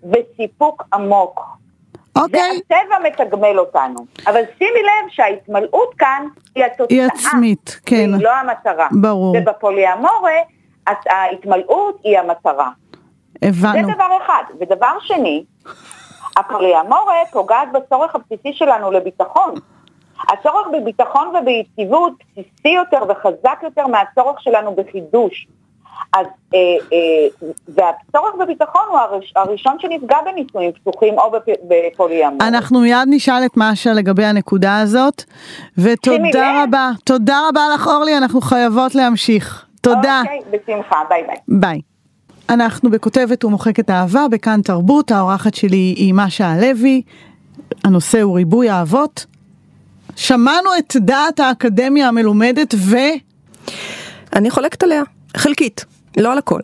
[0.04, 1.40] וסיפוק עמוק.
[2.18, 3.98] אוקיי, זה הטבע מתגמל אותנו.
[4.26, 6.86] אבל שימי לב שההתמלאות כאן היא התוצאה.
[6.98, 8.10] היא עצמית, כן.
[8.12, 8.88] והיא לא המטרה.
[9.00, 9.36] ברור.
[9.38, 10.32] ובפוליאמורה
[10.86, 12.70] הת- ההתמלאות היא המטרה.
[13.42, 13.72] הבנו.
[13.88, 14.42] זה דבר אחד.
[14.60, 15.44] ודבר שני,
[16.36, 19.54] הפוליאמורה פוגעת בצורך הבסיסי שלנו לביטחון.
[20.28, 25.46] הצורך בביטחון וביציבות בסיסי יותר וחזק יותר מהצורך שלנו בחידוש.
[26.12, 26.58] אז, אה,
[26.92, 31.32] אה, והצורך בביטחון הוא הראש, הראשון שנפגע בנישואים פתוחים או
[31.68, 32.38] בפוליאמור.
[32.48, 35.24] אנחנו מיד נשאל את משה לגבי הנקודה הזאת,
[35.78, 39.66] ותודה רבה, תודה רבה לך אורלי, אנחנו חייבות להמשיך.
[39.80, 40.22] תודה.
[40.22, 41.36] אוקיי, בשמחה, ביי ביי.
[41.48, 41.80] ביי.
[42.50, 47.02] אנחנו בכותבת ומוחקת אהבה, בכאן תרבות, האורחת שלי היא מאשה הלוי,
[47.84, 49.26] הנושא הוא ריבוי אהבות.
[50.16, 52.96] שמענו את דעת האקדמיה המלומדת ו...
[54.36, 55.02] אני חולקת עליה,
[55.36, 55.84] חלקית,
[56.16, 56.60] לא על הכל.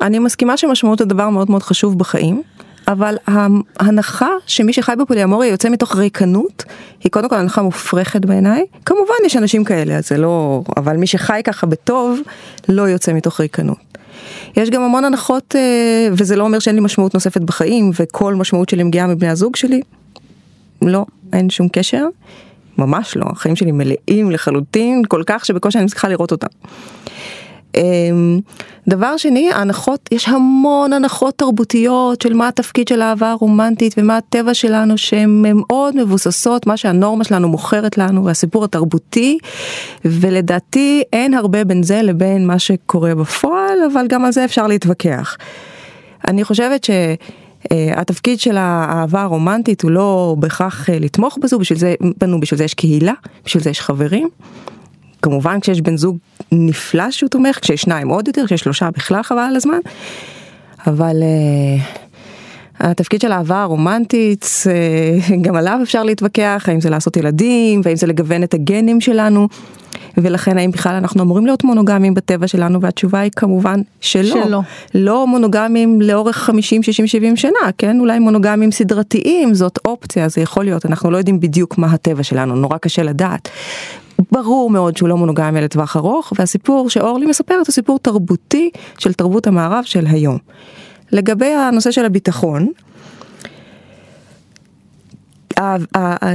[0.00, 2.42] אני מסכימה שמשמעות הדבר מאוד מאוד חשוב בחיים,
[2.88, 6.64] אבל ההנחה שמי שחי בפוליאמוריה יוצא מתוך ריקנות,
[7.04, 8.64] היא קודם כל הנחה מופרכת בעיניי.
[8.84, 10.62] כמובן יש אנשים כאלה, אז זה לא...
[10.76, 12.20] אבל מי שחי ככה בטוב,
[12.68, 13.78] לא יוצא מתוך ריקנות.
[14.56, 18.68] יש גם המון הנחות, אה, וזה לא אומר שאין לי משמעות נוספת בחיים, וכל משמעות
[18.68, 19.80] שלי מגיעה מבני הזוג שלי.
[20.82, 22.06] לא, אין שום קשר.
[22.78, 26.48] ממש לא, החיים שלי מלאים לחלוטין, כל כך שבקושי אני צריכה לראות אותם.
[27.76, 28.40] אמ,
[28.88, 34.54] דבר שני, ההנחות, יש המון הנחות תרבותיות של מה התפקיד של האהבה הרומנטית ומה הטבע
[34.54, 39.38] שלנו שהן מאוד מבוססות, מה שהנורמה שלנו מוכרת לנו והסיפור התרבותי,
[40.04, 45.36] ולדעתי אין הרבה בין זה לבין מה שקורה בפועל, אבל גם על זה אפשר להתווכח.
[46.28, 46.90] אני חושבת ש...
[47.60, 52.58] Uh, התפקיד של האהבה הרומנטית הוא לא בהכרח uh, לתמוך בזו, בשביל זה בנו, בשביל
[52.58, 53.12] זה יש קהילה,
[53.44, 54.28] בשביל זה יש חברים.
[55.22, 56.18] כמובן כשיש בן זוג
[56.52, 59.78] נפלא שהוא תומך, כשיש שניים עוד יותר, כשיש שלושה בכלל חבל על הזמן.
[60.86, 61.82] אבל uh,
[62.80, 68.06] התפקיד של האהבה הרומנטית, uh, גם עליו אפשר להתווכח, האם זה לעשות ילדים, והאם זה
[68.06, 69.48] לגוון את הגנים שלנו.
[70.16, 74.44] ולכן האם בכלל אנחנו אמורים להיות מונוגמים בטבע שלנו והתשובה היא כמובן שלא.
[74.44, 74.60] שלא.
[74.94, 78.00] לא מונוגמים לאורך 50, 60, 70 שנה, כן?
[78.00, 82.54] אולי מונוגמים סדרתיים זאת אופציה, זה יכול להיות, אנחנו לא יודעים בדיוק מה הטבע שלנו,
[82.54, 83.48] נורא קשה לדעת.
[84.32, 89.46] ברור מאוד שהוא לא מונוגמי לטווח ארוך, והסיפור שאורלי מספרת הוא סיפור תרבותי של תרבות
[89.46, 90.38] המערב של היום.
[91.12, 92.68] לגבי הנושא של הביטחון,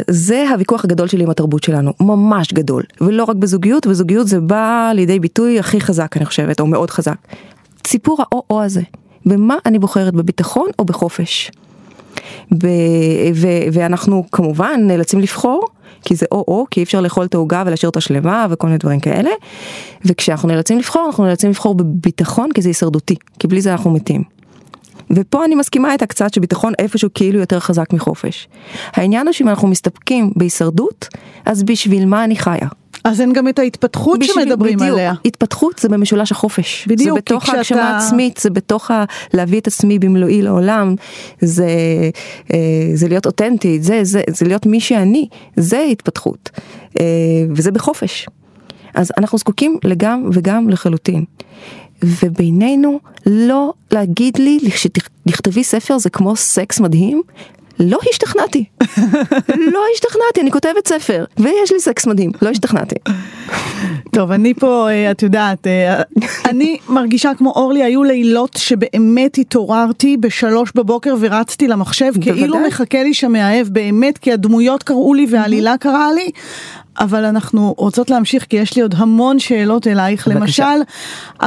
[0.09, 4.91] זה הוויכוח הגדול שלי עם התרבות שלנו, ממש גדול, ולא רק בזוגיות, וזוגיות זה בא
[4.95, 7.17] לידי ביטוי הכי חזק אני חושבת, או מאוד חזק.
[7.87, 8.81] סיפור האו-או הזה,
[9.25, 11.51] במה אני בוחרת, בביטחון או בחופש?
[12.53, 12.67] ב-
[13.35, 15.67] ו- ואנחנו כמובן נאלצים לבחור,
[16.05, 18.99] כי זה או-או, כי אי אפשר לאכול את העוגה ולהשאיר אותה שלמה וכל מיני דברים
[18.99, 19.29] כאלה.
[20.05, 24.23] וכשאנחנו נאלצים לבחור, אנחנו נאלצים לבחור בביטחון, כי זה הישרדותי, כי בלי זה אנחנו מתים.
[25.11, 28.47] ופה אני מסכימה איתה קצת שביטחון איפשהו כאילו יותר חזק מחופש.
[28.93, 31.07] העניין הוא שאם אנחנו מסתפקים בהישרדות,
[31.45, 32.67] אז בשביל מה אני חיה?
[33.05, 35.13] אז אין גם את ההתפתחות בשביל, שמדברים בדיוק, עליה.
[35.25, 36.87] התפתחות זה במשולש החופש.
[36.87, 39.03] בדיוק, זה בתוך ההגשמה עצמית, זה בתוך ה...
[39.33, 40.95] להביא את עצמי במלואי לעולם,
[41.41, 41.67] זה,
[42.53, 42.57] אה,
[42.93, 46.49] זה להיות אותנטית, זה, זה, זה להיות מי שאני, זה התפתחות.
[46.99, 47.05] אה,
[47.55, 48.27] וזה בחופש.
[48.93, 51.25] אז אנחנו זקוקים לגם וגם לחלוטין.
[52.03, 54.59] ובינינו לא להגיד לי
[55.25, 57.21] לכתבי ספר זה כמו סקס מדהים,
[57.79, 58.65] לא השתכנעתי,
[59.73, 62.95] לא השתכנעתי, אני כותבת ספר ויש לי סקס מדהים, לא השתכנעתי.
[64.11, 66.01] טוב, אני פה, אה, את יודעת, אה,
[66.45, 73.13] אני מרגישה כמו אורלי, היו לילות שבאמת התעוררתי בשלוש בבוקר ורצתי למחשב, כאילו מחכה לי
[73.13, 76.29] שם מאהב, באמת, כי הדמויות קראו לי והעלילה קראה לי.
[76.99, 80.27] אבל אנחנו רוצות להמשיך כי יש לי עוד המון שאלות אלייך.
[80.27, 80.39] בבקשה.
[80.39, 80.91] למשל,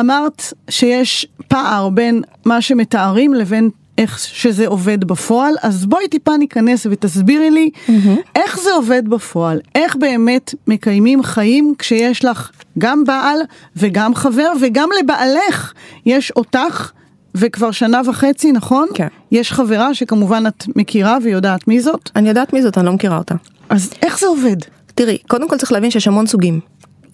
[0.01, 6.87] אמרת שיש פער בין מה שמתארים לבין איך שזה עובד בפועל, אז בואי טיפה ניכנס
[6.91, 7.93] ותסבירי לי mm-hmm.
[8.37, 13.39] איך זה עובד בפועל, איך באמת מקיימים חיים כשיש לך גם בעל
[13.77, 15.73] וגם חבר וגם לבעלך
[16.07, 16.91] יש אותך
[17.35, 18.89] וכבר שנה וחצי, נכון?
[18.95, 19.09] כן.
[19.33, 22.11] יש חברה שכמובן את מכירה ויודעת מי זאת?
[22.17, 23.35] אני יודעת מי זאת, אני לא מכירה אותה.
[23.69, 24.57] אז איך זה עובד?
[24.95, 26.61] תראי, קודם כל צריך להבין שיש המון סוגים.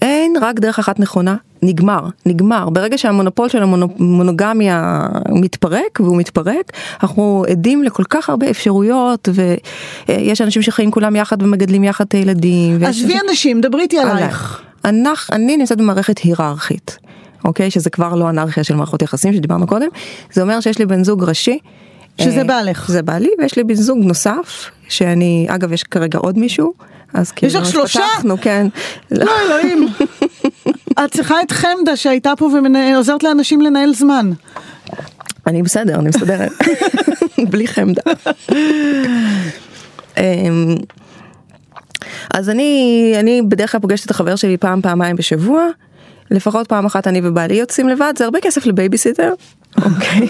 [0.05, 2.71] אין רק דרך אחת נכונה, נגמר, נגמר.
[2.71, 9.29] ברגע שהמונופול של המונוגמיה מתפרק, והוא מתפרק, אנחנו עדים לכל כך הרבה אפשרויות,
[10.09, 12.85] ויש אנשים שחיים כולם יחד ומגדלים יחד את הילדים.
[12.85, 14.63] עזבי אנשים, דברי איתי עלייך.
[15.33, 16.99] אני נמצאת במערכת היררכית,
[17.45, 17.71] אוקיי?
[17.71, 19.89] שזה כבר לא אנרכיה של מערכות יחסים שדיברנו קודם.
[20.33, 21.59] זה אומר שיש לי בן זוג ראשי.
[22.19, 22.89] שזה אה, בעלך.
[22.89, 26.75] זה בעלי, ויש לי בן זוג נוסף, שאני, אגב, יש כרגע עוד מישהו.
[27.15, 28.01] אז כאילו, יש לך שלושה?
[28.15, 28.67] פתחנו, כן.
[29.11, 29.89] לא, אלוהים.
[31.05, 32.51] את צריכה את חמדה שהייתה פה
[32.95, 34.31] ועוזרת לאנשים לנהל זמן.
[35.47, 36.53] אני בסדר, אני מסתדרת.
[37.51, 38.03] בלי חמדה.
[40.17, 40.75] אמ,
[42.35, 45.69] אז אני, אני בדרך כלל פוגשת את החבר שלי פעם, פעמיים בשבוע.
[46.31, 49.33] לפחות פעם אחת אני ובעלי יוצאים לבד, זה הרבה כסף לבייביסיטר.
[49.77, 50.29] אוקיי.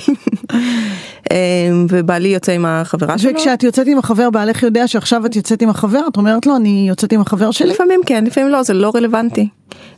[1.30, 3.30] אמ, ובעלי יוצא עם החברה שלו.
[3.30, 6.00] וכשאת יוצאת עם החבר, בעלך יודע שעכשיו את יוצאת עם החבר?
[6.12, 7.68] את אומרת לו, אני יוצאת עם החבר שלי?
[7.68, 9.48] לפעמים כן, לפעמים לא, זה לא רלוונטי.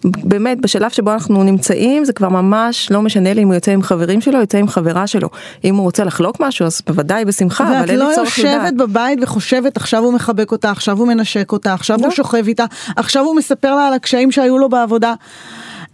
[0.05, 3.83] באמת בשלב שבו אנחנו נמצאים זה כבר ממש לא משנה לי אם הוא יוצא עם
[3.83, 5.29] חברים שלו, יוצא עם חברה שלו.
[5.65, 8.55] אם הוא רוצה לחלוק משהו אז בוודאי בשמחה, אבל אין לי צורך לדעת.
[8.55, 12.05] ואת לא יושבת בבית וחושבת עכשיו הוא מחבק אותה, עכשיו הוא מנשק אותה, עכשיו לא.
[12.05, 12.65] הוא שוכב איתה,
[12.97, 15.15] עכשיו הוא מספר לה על הקשיים שהיו לו בעבודה.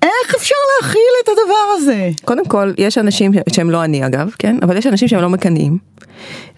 [0.02, 2.10] איך אפשר להכיל את הדבר הזה?
[2.24, 4.56] קודם כל, יש אנשים שהם לא אני אגב, כן?
[4.62, 5.78] אבל יש אנשים שהם לא מקנאים.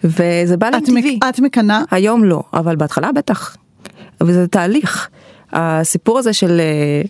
[0.03, 1.19] וזה בא להם טבעי.
[1.29, 1.81] את מקנאה?
[1.91, 3.57] היום לא, אבל בהתחלה בטח.
[4.21, 5.09] וזה תהליך.
[5.53, 7.01] הסיפור הזה של אה,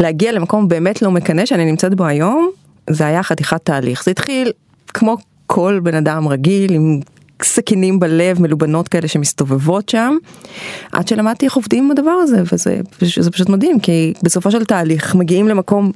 [0.00, 2.50] להגיע למקום באמת לא מקנא שאני נמצאת בו היום,
[2.90, 4.04] זה היה חתיכת תהליך.
[4.04, 4.52] זה התחיל
[4.88, 7.00] כמו כל בן אדם רגיל עם
[7.42, 10.16] סכינים בלב מלובנות כאלה שמסתובבות שם
[10.92, 12.80] עד שלמדתי איך עובדים עם הדבר הזה וזה
[13.20, 15.92] זה פשוט מדהים כי בסופו של תהליך מגיעים למקום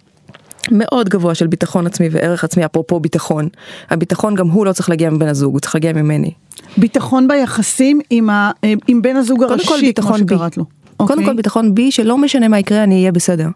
[0.70, 3.48] מאוד גבוה של ביטחון עצמי וערך עצמי אפרופו ביטחון
[3.90, 6.30] הביטחון גם הוא לא צריך להגיע מבן הזוג הוא צריך להגיע ממני.
[6.76, 8.50] ביטחון ביחסים עם, ה,
[8.86, 10.64] עם בן הזוג הראשי כמו שקראת לו.
[10.96, 11.26] קודם okay.
[11.26, 13.48] כל ביטחון בי שלא משנה מה יקרה אני אהיה בסדר.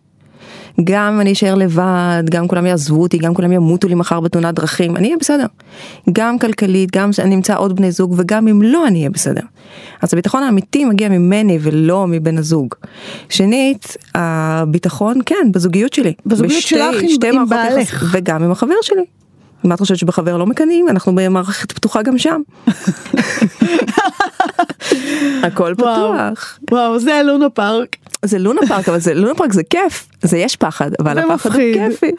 [0.85, 4.97] גם אני אשאר לבד, גם כולם יעזבו אותי, גם כולם ימותו לי מחר בתאונת דרכים,
[4.97, 5.47] אני אהיה בסדר.
[6.13, 9.41] גם כלכלית, גם שאני אמצא עוד בני זוג, וגם אם לא, אני אהיה בסדר.
[10.03, 12.75] אז הביטחון האמיתי מגיע ממני ולא מבן הזוג.
[13.29, 16.13] שנית, הביטחון, כן, בזוגיות שלי.
[16.27, 18.05] בזוגיות בשתי, שלך עם, עם בעלך.
[18.13, 19.05] וגם עם החבר שלי.
[19.65, 20.89] מה את חושבת שבחבר לא מקנאים?
[20.89, 22.41] אנחנו במערכת פתוחה גם שם.
[25.43, 26.59] הכל פתוח.
[26.71, 27.97] וואו, זה לונה פארק.
[28.25, 31.63] זה לונה פארק, אבל זה לונה פארק זה כיף, זה יש פחד, אבל הפחד הוא
[31.91, 32.11] כיפי.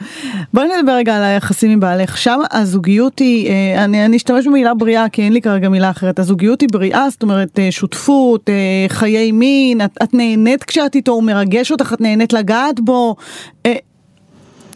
[0.54, 4.74] בואי נדבר רגע על היחסים עם בעלך, שם הזוגיות היא, אה, אני, אני אשתמש במילה
[4.74, 8.86] בריאה כי אין לי כרגע מילה אחרת, הזוגיות היא בריאה, זאת אומרת אה, שותפות, אה,
[8.88, 13.16] חיי מין, את, את נהנית כשאת איתו, הוא מרגש אותך, את נהנית לגעת בו.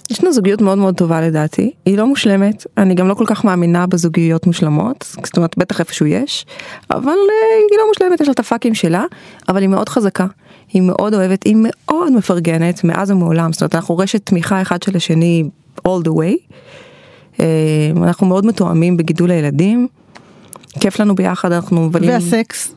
[0.09, 3.45] יש לנו זוגיות מאוד מאוד טובה לדעתי, היא לא מושלמת, אני גם לא כל כך
[3.45, 6.45] מאמינה בזוגיות מושלמות, זאת אומרת בטח איפשהו יש,
[6.91, 7.11] אבל
[7.69, 9.03] היא לא מושלמת, יש לה את הפאקים שלה,
[9.49, 10.25] אבל היא מאוד חזקה.
[10.73, 14.97] היא מאוד אוהבת, היא מאוד מפרגנת מאז ומעולם, זאת אומרת אנחנו רשת תמיכה אחד של
[14.97, 15.43] השני
[15.87, 16.53] all the way.
[17.39, 17.45] אה,
[17.97, 19.87] אנחנו מאוד מתואמים בגידול הילדים,
[20.79, 22.09] כיף לנו ביחד, אנחנו מבלים...
[22.09, 22.75] והסקס?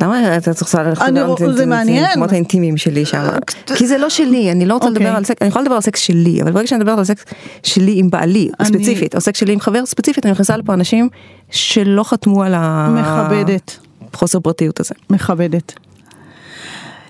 [0.00, 1.88] למה אתה צריך לדבר על.
[2.06, 3.28] המקומות האינטימיים שלי שם?
[3.76, 5.16] כי זה לא שלי, אני לא רוצה לדבר אוקיי.
[5.16, 7.24] על סקס, אני יכולה לדבר על סקס שלי, אבל ברגע שאני מדברת על סקס
[7.62, 11.08] שלי עם בעלי, ספציפית, או סקס שלי עם חבר ספציפית, אני מכניסה לפה אנשים
[11.50, 12.88] שלא חתמו על ה...
[12.88, 13.78] מכבדת.
[14.14, 14.94] חוסר פרטיות הזה.
[15.10, 15.87] מכבדת.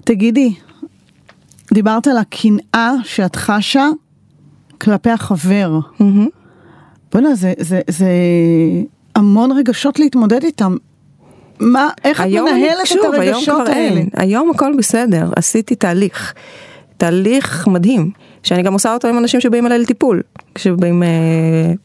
[0.09, 0.55] תגידי,
[1.75, 3.89] דיברת על הקנאה שאת חשה
[4.81, 5.79] כלפי החבר.
[7.13, 8.11] בוא'נה, זה, זה, זה
[9.17, 10.77] המון רגשות להתמודד איתם.
[11.61, 14.01] מה, איך את מנהלת שוב, את הרגשות האלה?
[14.01, 14.09] אין.
[14.17, 16.35] היום הכל בסדר, עשיתי תהליך.
[16.97, 18.11] תהליך מדהים,
[18.49, 20.23] שאני גם עושה אותו עם אנשים שבאים אליי לטיפול,
[20.55, 21.09] כשבאים אה,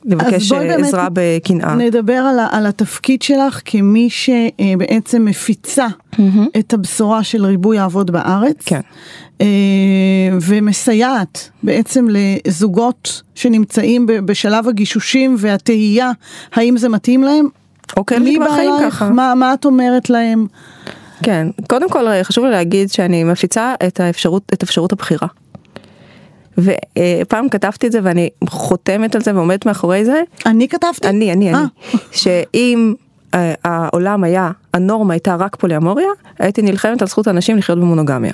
[0.06, 1.76] לבקש אה, עזרה בקנאה.
[1.76, 6.20] נדבר על, על התפקיד שלך כמי שבעצם מפיצה mm-hmm.
[6.60, 8.56] את הבשורה של ריבוי האבות בארץ.
[8.66, 8.80] כן.
[9.42, 9.48] אה,
[10.42, 16.12] ומסייעת בעצם לזוגות שנמצאים בשלב הגישושים והתהייה
[16.54, 17.48] האם זה מתאים להם.
[17.98, 19.02] אוקיי, מי בא אלייך?
[19.02, 20.48] מה, מה את אומרת להם?
[21.24, 25.28] כן, קודם כל חשוב לי להגיד שאני מפיצה את האפשרות, את אפשרות הבחירה.
[26.58, 30.22] ופעם כתבתי את זה ואני חותמת על זה ועומדת מאחורי זה.
[30.46, 31.08] אני כתבתי?
[31.08, 31.58] אני, אני, אני.
[31.58, 31.66] אה.
[32.12, 32.94] שאם
[33.34, 36.08] אה, העולם היה, הנורמה הייתה רק פוליאמוריה,
[36.40, 38.34] הייתי נלחמת על זכות האנשים לחיות במונוגמיה.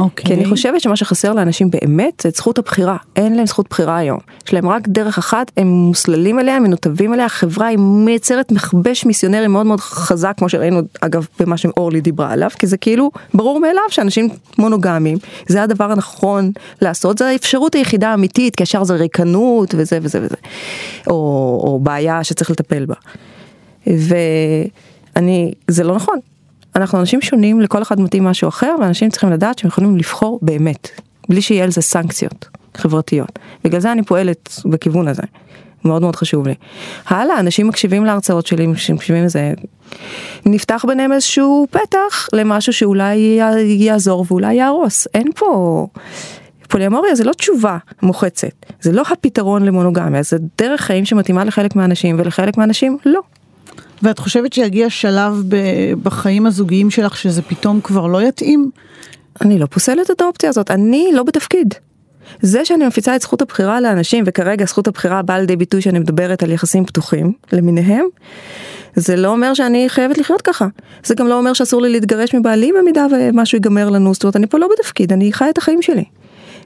[0.00, 0.24] אוקיי.
[0.26, 3.96] כי אני חושבת שמה שחסר לאנשים באמת זה את זכות הבחירה, אין להם זכות בחירה
[3.96, 4.18] היום.
[4.46, 9.46] יש להם רק דרך אחת, הם מוסללים אליה, מנותבים אליה, החברה היא מייצרת מכבש מיסיונרי
[9.46, 13.82] מאוד מאוד חזק, כמו שראינו אגב במה שאורלי דיברה עליו, כי זה כאילו ברור מאליו
[13.88, 19.98] שאנשים מונוגמים, זה הדבר הנכון לעשות, זה האפשרות היחידה האמיתית, כי ישר זה ריקנות וזה
[20.02, 20.36] וזה וזה,
[21.06, 21.14] או,
[21.64, 22.94] או בעיה שצריך לטפל בה.
[23.86, 26.18] ואני, זה לא נכון,
[26.76, 30.88] אנחנו אנשים שונים, לכל אחד מתאים משהו אחר, ואנשים צריכים לדעת שהם יכולים לבחור באמת,
[31.28, 33.38] בלי שיהיה על זה סנקציות חברתיות.
[33.64, 35.22] בגלל זה אני פועלת בכיוון הזה.
[35.84, 36.54] מאוד מאוד חשוב לי.
[37.06, 39.52] הלאה, אנשים מקשיבים להרצאות שלי, מקשיבים לזה,
[40.46, 45.06] נפתח ביניהם איזשהו פתח למשהו שאולי יעזור ואולי יהרוס.
[45.14, 45.86] אין פה...
[46.68, 52.16] פוליאמוריה זה לא תשובה מוחצת, זה לא הפתרון למונוגמיה, זה דרך חיים שמתאימה לחלק מהאנשים
[52.18, 53.20] ולחלק מהאנשים לא.
[54.02, 55.42] ואת חושבת שיגיע שלב
[56.02, 58.70] בחיים הזוגיים שלך שזה פתאום כבר לא יתאים?
[59.40, 61.74] אני לא פוסלת את האופציה הזאת, אני לא בתפקיד.
[62.40, 66.42] זה שאני מפיצה את זכות הבחירה לאנשים, וכרגע זכות הבחירה באה לידי ביטוי שאני מדברת
[66.42, 68.06] על יחסים פתוחים למיניהם,
[68.94, 70.66] זה לא אומר שאני חייבת לחיות ככה.
[71.04, 74.46] זה גם לא אומר שאסור לי להתגרש מבעלי במידה ומשהו ייגמר לנו, זאת אומרת אני
[74.46, 76.04] פה לא בתפקיד, אני חי את החיים שלי.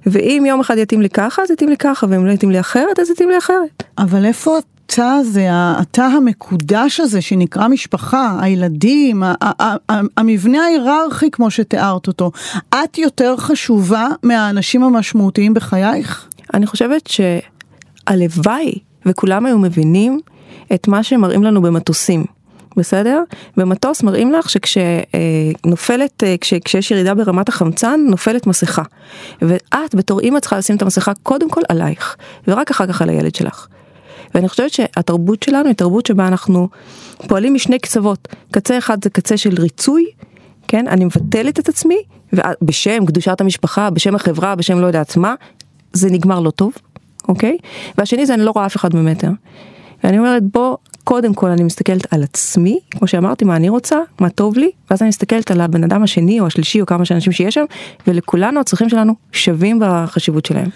[0.07, 2.99] ואם יום אחד יתאים לי ככה, אז יתאים לי ככה, ואם לא יתאים לי אחרת,
[2.99, 3.83] אז יתאים לי אחרת.
[3.99, 9.23] אבל איפה את התא הזה, התא המקודש הזה שנקרא משפחה, הילדים,
[10.17, 12.31] המבנה ההיררכי כמו שתיארת אותו,
[12.69, 16.29] את יותר חשובה מהאנשים המשמעותיים בחייך?
[16.55, 17.11] אני חושבת
[18.07, 20.21] שהלוואי וכולם היו מבינים
[20.75, 22.25] את מה שמראים לנו במטוסים.
[22.77, 23.23] בסדר?
[23.57, 28.83] במטוס מראים לך שכשנופלת, אה, כש, כשיש ירידה ברמת החמצן, נופלת מסכה.
[29.43, 32.17] ואת בתור אימא צריכה לשים את המסכה קודם כל עלייך,
[32.49, 33.67] ורק אחר כך על הילד שלך.
[34.35, 36.69] ואני חושבת שהתרבות שלנו היא תרבות שבה אנחנו
[37.29, 38.29] פועלים משני קצוות.
[38.51, 40.05] קצה אחד זה קצה של ריצוי,
[40.69, 40.89] כן?
[40.89, 42.03] אני מבטלת את עצמי,
[42.63, 45.35] בשם קדושת המשפחה, בשם החברה, בשם לא יודעת מה,
[45.93, 46.73] זה נגמר לא טוב,
[47.29, 47.57] אוקיי?
[47.99, 49.31] והשני זה אני לא רואה אף אחד ממטר.
[50.05, 54.31] ואני אומרת בוא קודם כל אני מסתכלת על עצמי, כמו שאמרתי, מה אני רוצה, מה
[54.31, 57.55] טוב לי, ואז אני מסתכלת על הבן אדם השני או השלישי או כמה שאנשים שיש
[57.55, 57.65] שם,
[58.07, 60.69] ולכולנו הצרכים שלנו שווים בחשיבות שלהם.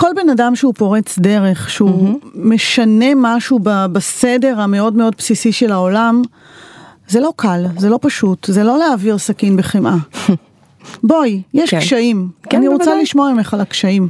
[0.00, 2.26] כל בן אדם שהוא פורץ דרך, שהוא mm-hmm.
[2.34, 3.58] משנה משהו
[3.92, 6.22] בסדר המאוד מאוד בסיסי של העולם,
[7.08, 9.96] זה לא קל, זה לא פשוט, זה לא להעביר סכין בחמאה.
[11.08, 11.78] בואי, יש כן.
[11.80, 12.28] קשיים.
[12.42, 13.02] כן, אני רוצה בוודאי.
[13.02, 14.08] לשמוע ממך על הקשיים.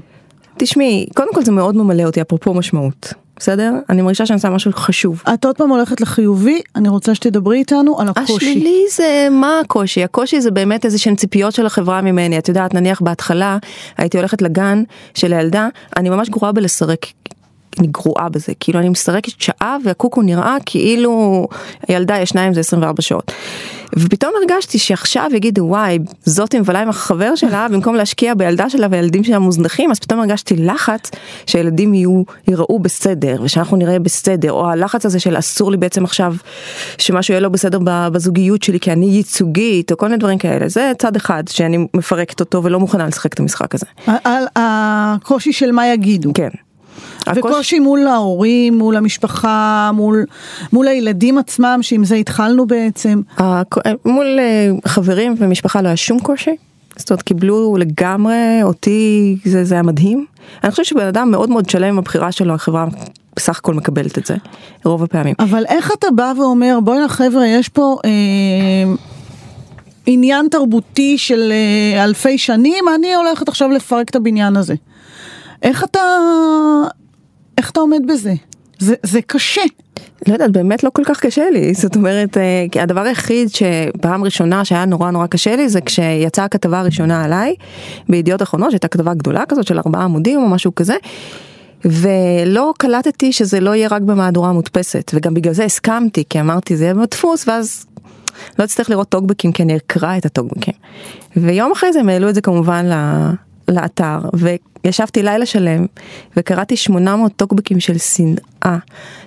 [0.56, 3.12] תשמעי, קודם כל זה מאוד ממלא אותי, אפרופו משמעות.
[3.40, 3.72] בסדר?
[3.88, 5.22] אני מרגישה שאני עושה משהו חשוב.
[5.34, 8.32] את עוד פעם הולכת לחיובי, אני רוצה שתדברי איתנו על הקושי.
[8.36, 10.04] השלילי זה, מה הקושי?
[10.04, 12.38] הקושי זה באמת איזה שהן ציפיות של החברה ממני.
[12.38, 13.58] את יודעת, נניח בהתחלה
[13.98, 14.82] הייתי הולכת לגן
[15.14, 17.06] של הילדה, אני ממש גרועה בלסרק
[17.78, 21.46] אני גרועה בזה, כאילו אני מסרקת שעה והקוקו נראה כאילו
[21.88, 23.32] הילדה ישנה עם זה 24 שעות.
[23.96, 29.24] ופתאום הרגשתי שעכשיו יגידו וואי זאת מבלה עם החבר שלה במקום להשקיע בילדה שלה וילדים
[29.24, 31.10] שלה מוזנחים אז פתאום הרגשתי לחץ
[31.46, 36.34] שהילדים יהיו יראו בסדר ושאנחנו נראה בסדר או הלחץ הזה של אסור לי בעצם עכשיו
[36.98, 40.92] שמשהו יהיה לא בסדר בזוגיות שלי כי אני ייצוגית או כל מיני דברים כאלה זה
[40.98, 43.86] צד אחד שאני מפרקת אותו ולא מוכנה לשחק את המשחק הזה.
[44.24, 46.32] על הקושי של מה יגידו.
[46.34, 46.48] כן.
[47.36, 50.24] וקושי מול ההורים, מול המשפחה, מול,
[50.72, 53.20] מול הילדים עצמם, שעם זה התחלנו בעצם.
[54.04, 56.56] מול אה, חברים ומשפחה לא היה שום קושי.
[56.96, 60.26] זאת אומרת קיבלו לגמרי אותי, זה, זה היה מדהים.
[60.64, 62.86] אני חושבת שבן אדם מאוד מאוד שלם עם הבחירה שלו, החברה
[63.36, 64.36] בסך הכל מקבלת את זה,
[64.84, 65.34] רוב הפעמים.
[65.38, 67.96] אבל איך אתה בא ואומר, בואי חבר'ה, יש פה...
[68.04, 68.94] אה...
[70.06, 74.74] עניין תרבותי של אה, אלפי שנים, אני הולכת עכשיו לפרק את הבניין הזה.
[75.62, 76.00] איך אתה,
[77.60, 78.34] איך אתה עומד בזה?
[78.78, 79.60] זה, זה קשה.
[80.28, 84.64] לא יודעת, באמת לא כל כך קשה לי, זאת אומרת, אה, הדבר היחיד שפעם ראשונה
[84.64, 87.54] שהיה נורא נורא קשה לי זה כשיצאה הכתבה הראשונה עליי
[88.08, 90.94] בידיעות אחרונות, שהייתה כתבה גדולה כזאת של ארבעה עמודים או משהו כזה.
[91.84, 96.84] ולא קלטתי שזה לא יהיה רק במהדורה מודפסת וגם בגלל זה הסכמתי כי אמרתי זה
[96.84, 97.86] יהיה בדפוס ואז
[98.58, 100.74] לא אצטרך לראות טוקבקים כי אני אקרא את הטוקבקים.
[101.36, 102.86] ויום אחרי זה הם העלו את זה כמובן
[103.70, 104.18] לאתר
[104.84, 105.86] וישבתי לילה שלם
[106.36, 108.78] וקראתי 800 טוקבקים של שנאה,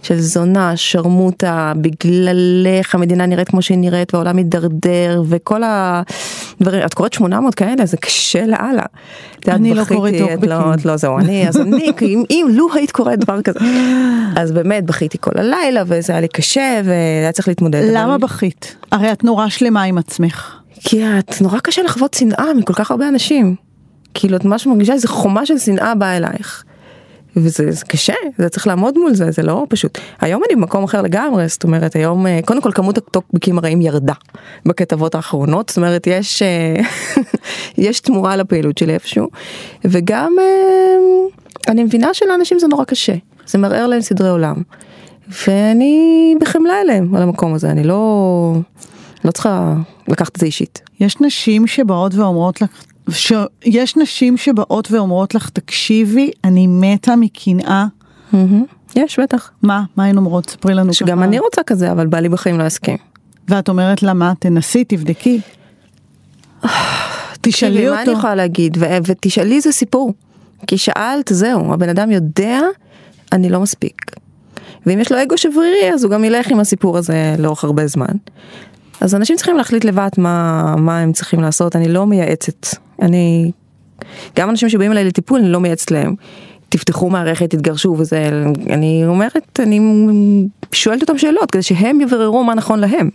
[0.02, 7.14] של זונה, שרמוטה, בגללך המדינה נראית כמו שהיא נראית והעולם מידרדר וכל הדברים, את קוראת
[7.14, 8.84] 800 כאלה זה קשה לאללה.
[9.48, 10.50] אני לא קוראת טוקבקים.
[10.50, 13.60] לא, את לא זהו, אני, אז אני, אם, אם לו היית קוראת דבר כזה,
[14.36, 17.84] אז באמת בכיתי כל הלילה וזה היה לי קשה והיה צריך להתמודד.
[17.94, 18.76] למה בכית?
[18.92, 20.60] הרי את נורא שלמה עם עצמך.
[20.80, 23.56] כי את נורא קשה לחוות שנאה מכל כך הרבה אנשים.
[24.14, 26.64] כאילו את ממש מרגישה איזה חומה של שנאה באה אלייך.
[27.36, 29.98] וזה זה קשה, זה צריך לעמוד מול זה, זה לא פשוט.
[30.22, 34.14] היום אני במקום אחר לגמרי, זאת אומרת היום, אה, קודם כל כמות הטוקבקים הרעים ירדה
[34.66, 36.76] בכתבות האחרונות, זאת אומרת יש, אה,
[37.88, 39.28] יש תמורה לפעילות שלי איפשהו,
[39.86, 40.96] וגם אה,
[41.68, 43.14] אני מבינה שלאנשים זה נורא קשה,
[43.46, 44.56] זה מערער להם סדרי עולם.
[45.48, 48.54] ואני בחמלה אליהם על המקום הזה, אני לא,
[49.26, 49.74] לא צריכה
[50.08, 50.82] לקחת את זה אישית.
[51.00, 57.86] יש נשים שבאות ואומרות לך, שיש נשים שבאות ואומרות לך, תקשיבי, אני מתה מקנאה.
[58.96, 59.52] יש, בטח.
[59.62, 59.84] מה?
[59.96, 60.50] מה הן אומרות?
[60.50, 61.26] ספרי לנו שגם ככה.
[61.26, 62.98] אני רוצה כזה, אבל בעלי בחיים לא יסכים.
[63.48, 64.34] ואת אומרת לה, מה?
[64.40, 65.42] תנסי, תבדקי.
[67.42, 67.96] תשאלי אותו.
[67.96, 68.78] מה אני יכולה להגיד?
[69.06, 70.14] ותשאלי זה סיפור.
[70.68, 72.60] כי שאלת, זהו, הבן אדם יודע,
[73.32, 74.02] אני לא מספיק.
[74.86, 78.14] ואם יש לו אגו שברירי, אז הוא גם ילך עם הסיפור הזה לאורך הרבה זמן.
[79.04, 82.68] אז אנשים צריכים להחליט לבד מה, מה הם צריכים לעשות, אני לא מייעצת.
[83.02, 83.52] אני,
[84.36, 86.16] גם אנשים שבאים אליי לטיפול, אני לא מייעצת להם.
[86.70, 88.30] תפתחו מערכת, תתגרשו וזה,
[88.70, 89.80] אני אומרת, אני
[90.72, 93.10] שואלת אותם שאלות כדי שהם יבררו מה נכון להם.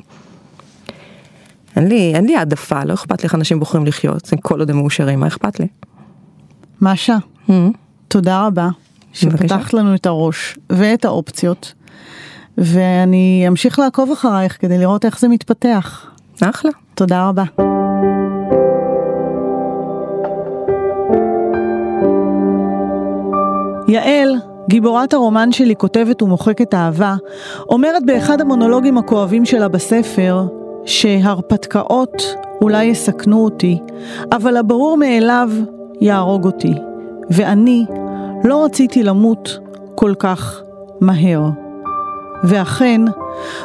[1.77, 4.77] אין לי, אין לי העדפה, לא אכפת לי איך אנשים בוחרים לחיות, כל עוד הם
[4.77, 5.67] מאושרים, מה אכפת לי?
[6.83, 7.17] משה,
[7.49, 7.53] mm-hmm.
[8.09, 8.69] תודה רבה,
[9.13, 11.73] שפתחת לנו את הראש ואת האופציות.
[12.59, 16.07] ואני אמשיך לעקוב אחרייך כדי לראות איך זה מתפתח.
[16.41, 16.71] אחלה.
[16.95, 17.45] תודה רבה.
[23.89, 24.37] יעל
[24.69, 27.17] גיבורת הרומן שלי כותבת ומוחקת אהבה,
[27.69, 30.47] אומרת באחד המונולוגים הכואבים שלה בספר,
[30.85, 32.23] שהרפתקאות
[32.63, 33.79] אולי יסכנו אותי,
[34.33, 35.51] אבל הברור מאליו
[36.01, 36.75] יהרוג אותי,
[37.31, 37.85] ואני
[38.45, 39.59] לא רציתי למות
[39.95, 40.61] כל כך
[41.01, 41.68] מהר.
[42.45, 43.01] ואכן,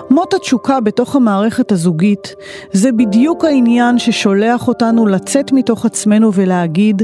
[0.09, 2.35] מות התשוקה בתוך המערכת הזוגית
[2.71, 7.01] זה בדיוק העניין ששולח אותנו לצאת מתוך עצמנו ולהגיד,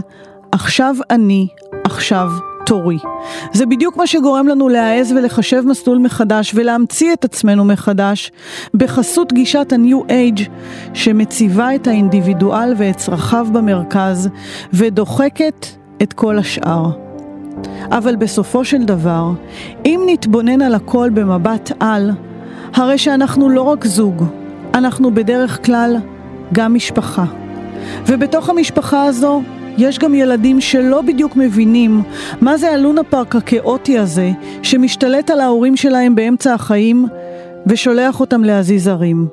[0.52, 1.48] עכשיו אני,
[1.84, 2.30] עכשיו
[2.66, 2.98] תורי.
[3.54, 8.32] זה בדיוק מה שגורם לנו להעז ולחשב מסלול מחדש ולהמציא את עצמנו מחדש
[8.74, 10.50] בחסות גישת ה-New Age
[10.94, 14.30] שמציבה את האינדיבידואל ואת צרכיו במרכז
[14.74, 15.66] ודוחקת
[16.04, 17.09] את כל השאר.
[17.92, 19.32] אבל בסופו של דבר,
[19.86, 22.12] אם נתבונן על הכל במבט על,
[22.74, 24.24] הרי שאנחנו לא רק זוג,
[24.74, 25.98] אנחנו בדרך כלל
[26.54, 27.26] גם משפחה.
[28.08, 29.42] ובתוך המשפחה הזו
[29.78, 32.02] יש גם ילדים שלא בדיוק מבינים
[32.42, 34.32] מה זה הלונה פארק הכאוטי הזה
[34.64, 37.06] שמשתלט על ההורים שלהם באמצע החיים
[37.68, 39.28] ושולח אותם להזיז הרים.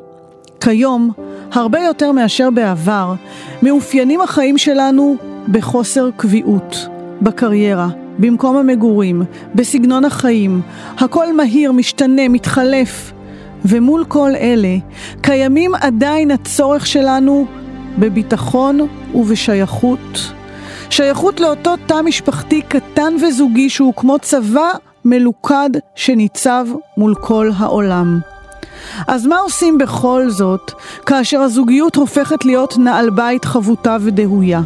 [0.61, 1.11] כיום,
[1.53, 3.15] הרבה יותר מאשר בעבר,
[3.63, 5.17] מאופיינים החיים שלנו
[5.49, 6.89] בחוסר קביעות,
[7.23, 7.89] בקריירה,
[8.19, 9.23] במקום המגורים,
[9.55, 10.61] בסגנון החיים,
[10.99, 13.13] הכל מהיר, משתנה, מתחלף.
[13.65, 14.77] ומול כל אלה,
[15.21, 17.47] קיימים עדיין הצורך שלנו
[17.99, 18.81] בביטחון
[19.15, 20.33] ובשייכות.
[20.91, 24.71] שייכות לאותו תא משפחתי קטן וזוגי שהוא כמו צבא
[25.05, 28.21] מלוכד שניצב מול כל העולם.
[29.07, 30.73] אז מה עושים בכל זאת,
[31.07, 34.61] כאשר הזוגיות הופכת להיות נעל בית חבוטה ודהויה?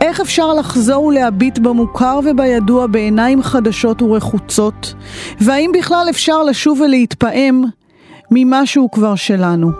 [0.00, 4.94] איך אפשר לחזור ולהביט במוכר ובידוע בעיניים חדשות ורחוצות?
[5.40, 7.64] והאם בכלל אפשר לשוב ולהתפעם
[8.30, 9.70] ממשהו כבר שלנו?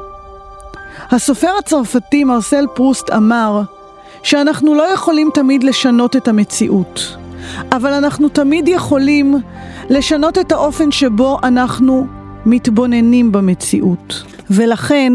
[1.11, 3.63] הסופר הצרפתי מרסל פרוסט אמר
[4.23, 7.17] שאנחנו לא יכולים תמיד לשנות את המציאות,
[7.73, 9.35] אבל אנחנו תמיד יכולים
[9.91, 12.07] לשנות את האופן שבו אנחנו
[12.47, 14.23] מתבוננים במציאות.
[14.51, 15.13] ולכן,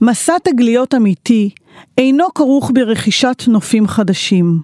[0.00, 1.50] מסע תגליות אמיתי
[1.98, 4.60] אינו כרוך ברכישת נופים חדשים.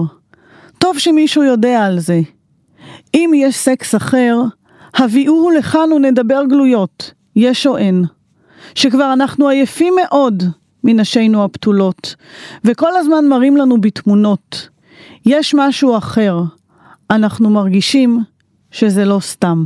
[0.78, 2.20] טוב שמישהו יודע על זה.
[3.14, 4.36] אם יש סקס אחר,
[4.94, 8.04] הביאוהו לכאן ונדבר גלויות, יש או אין.
[8.74, 10.42] שכבר אנחנו עייפים מאוד
[10.84, 12.14] מנשינו הפתולות,
[12.64, 14.68] וכל הזמן מראים לנו בתמונות.
[15.26, 16.42] יש משהו אחר,
[17.10, 18.20] אנחנו מרגישים
[18.70, 19.64] שזה לא סתם.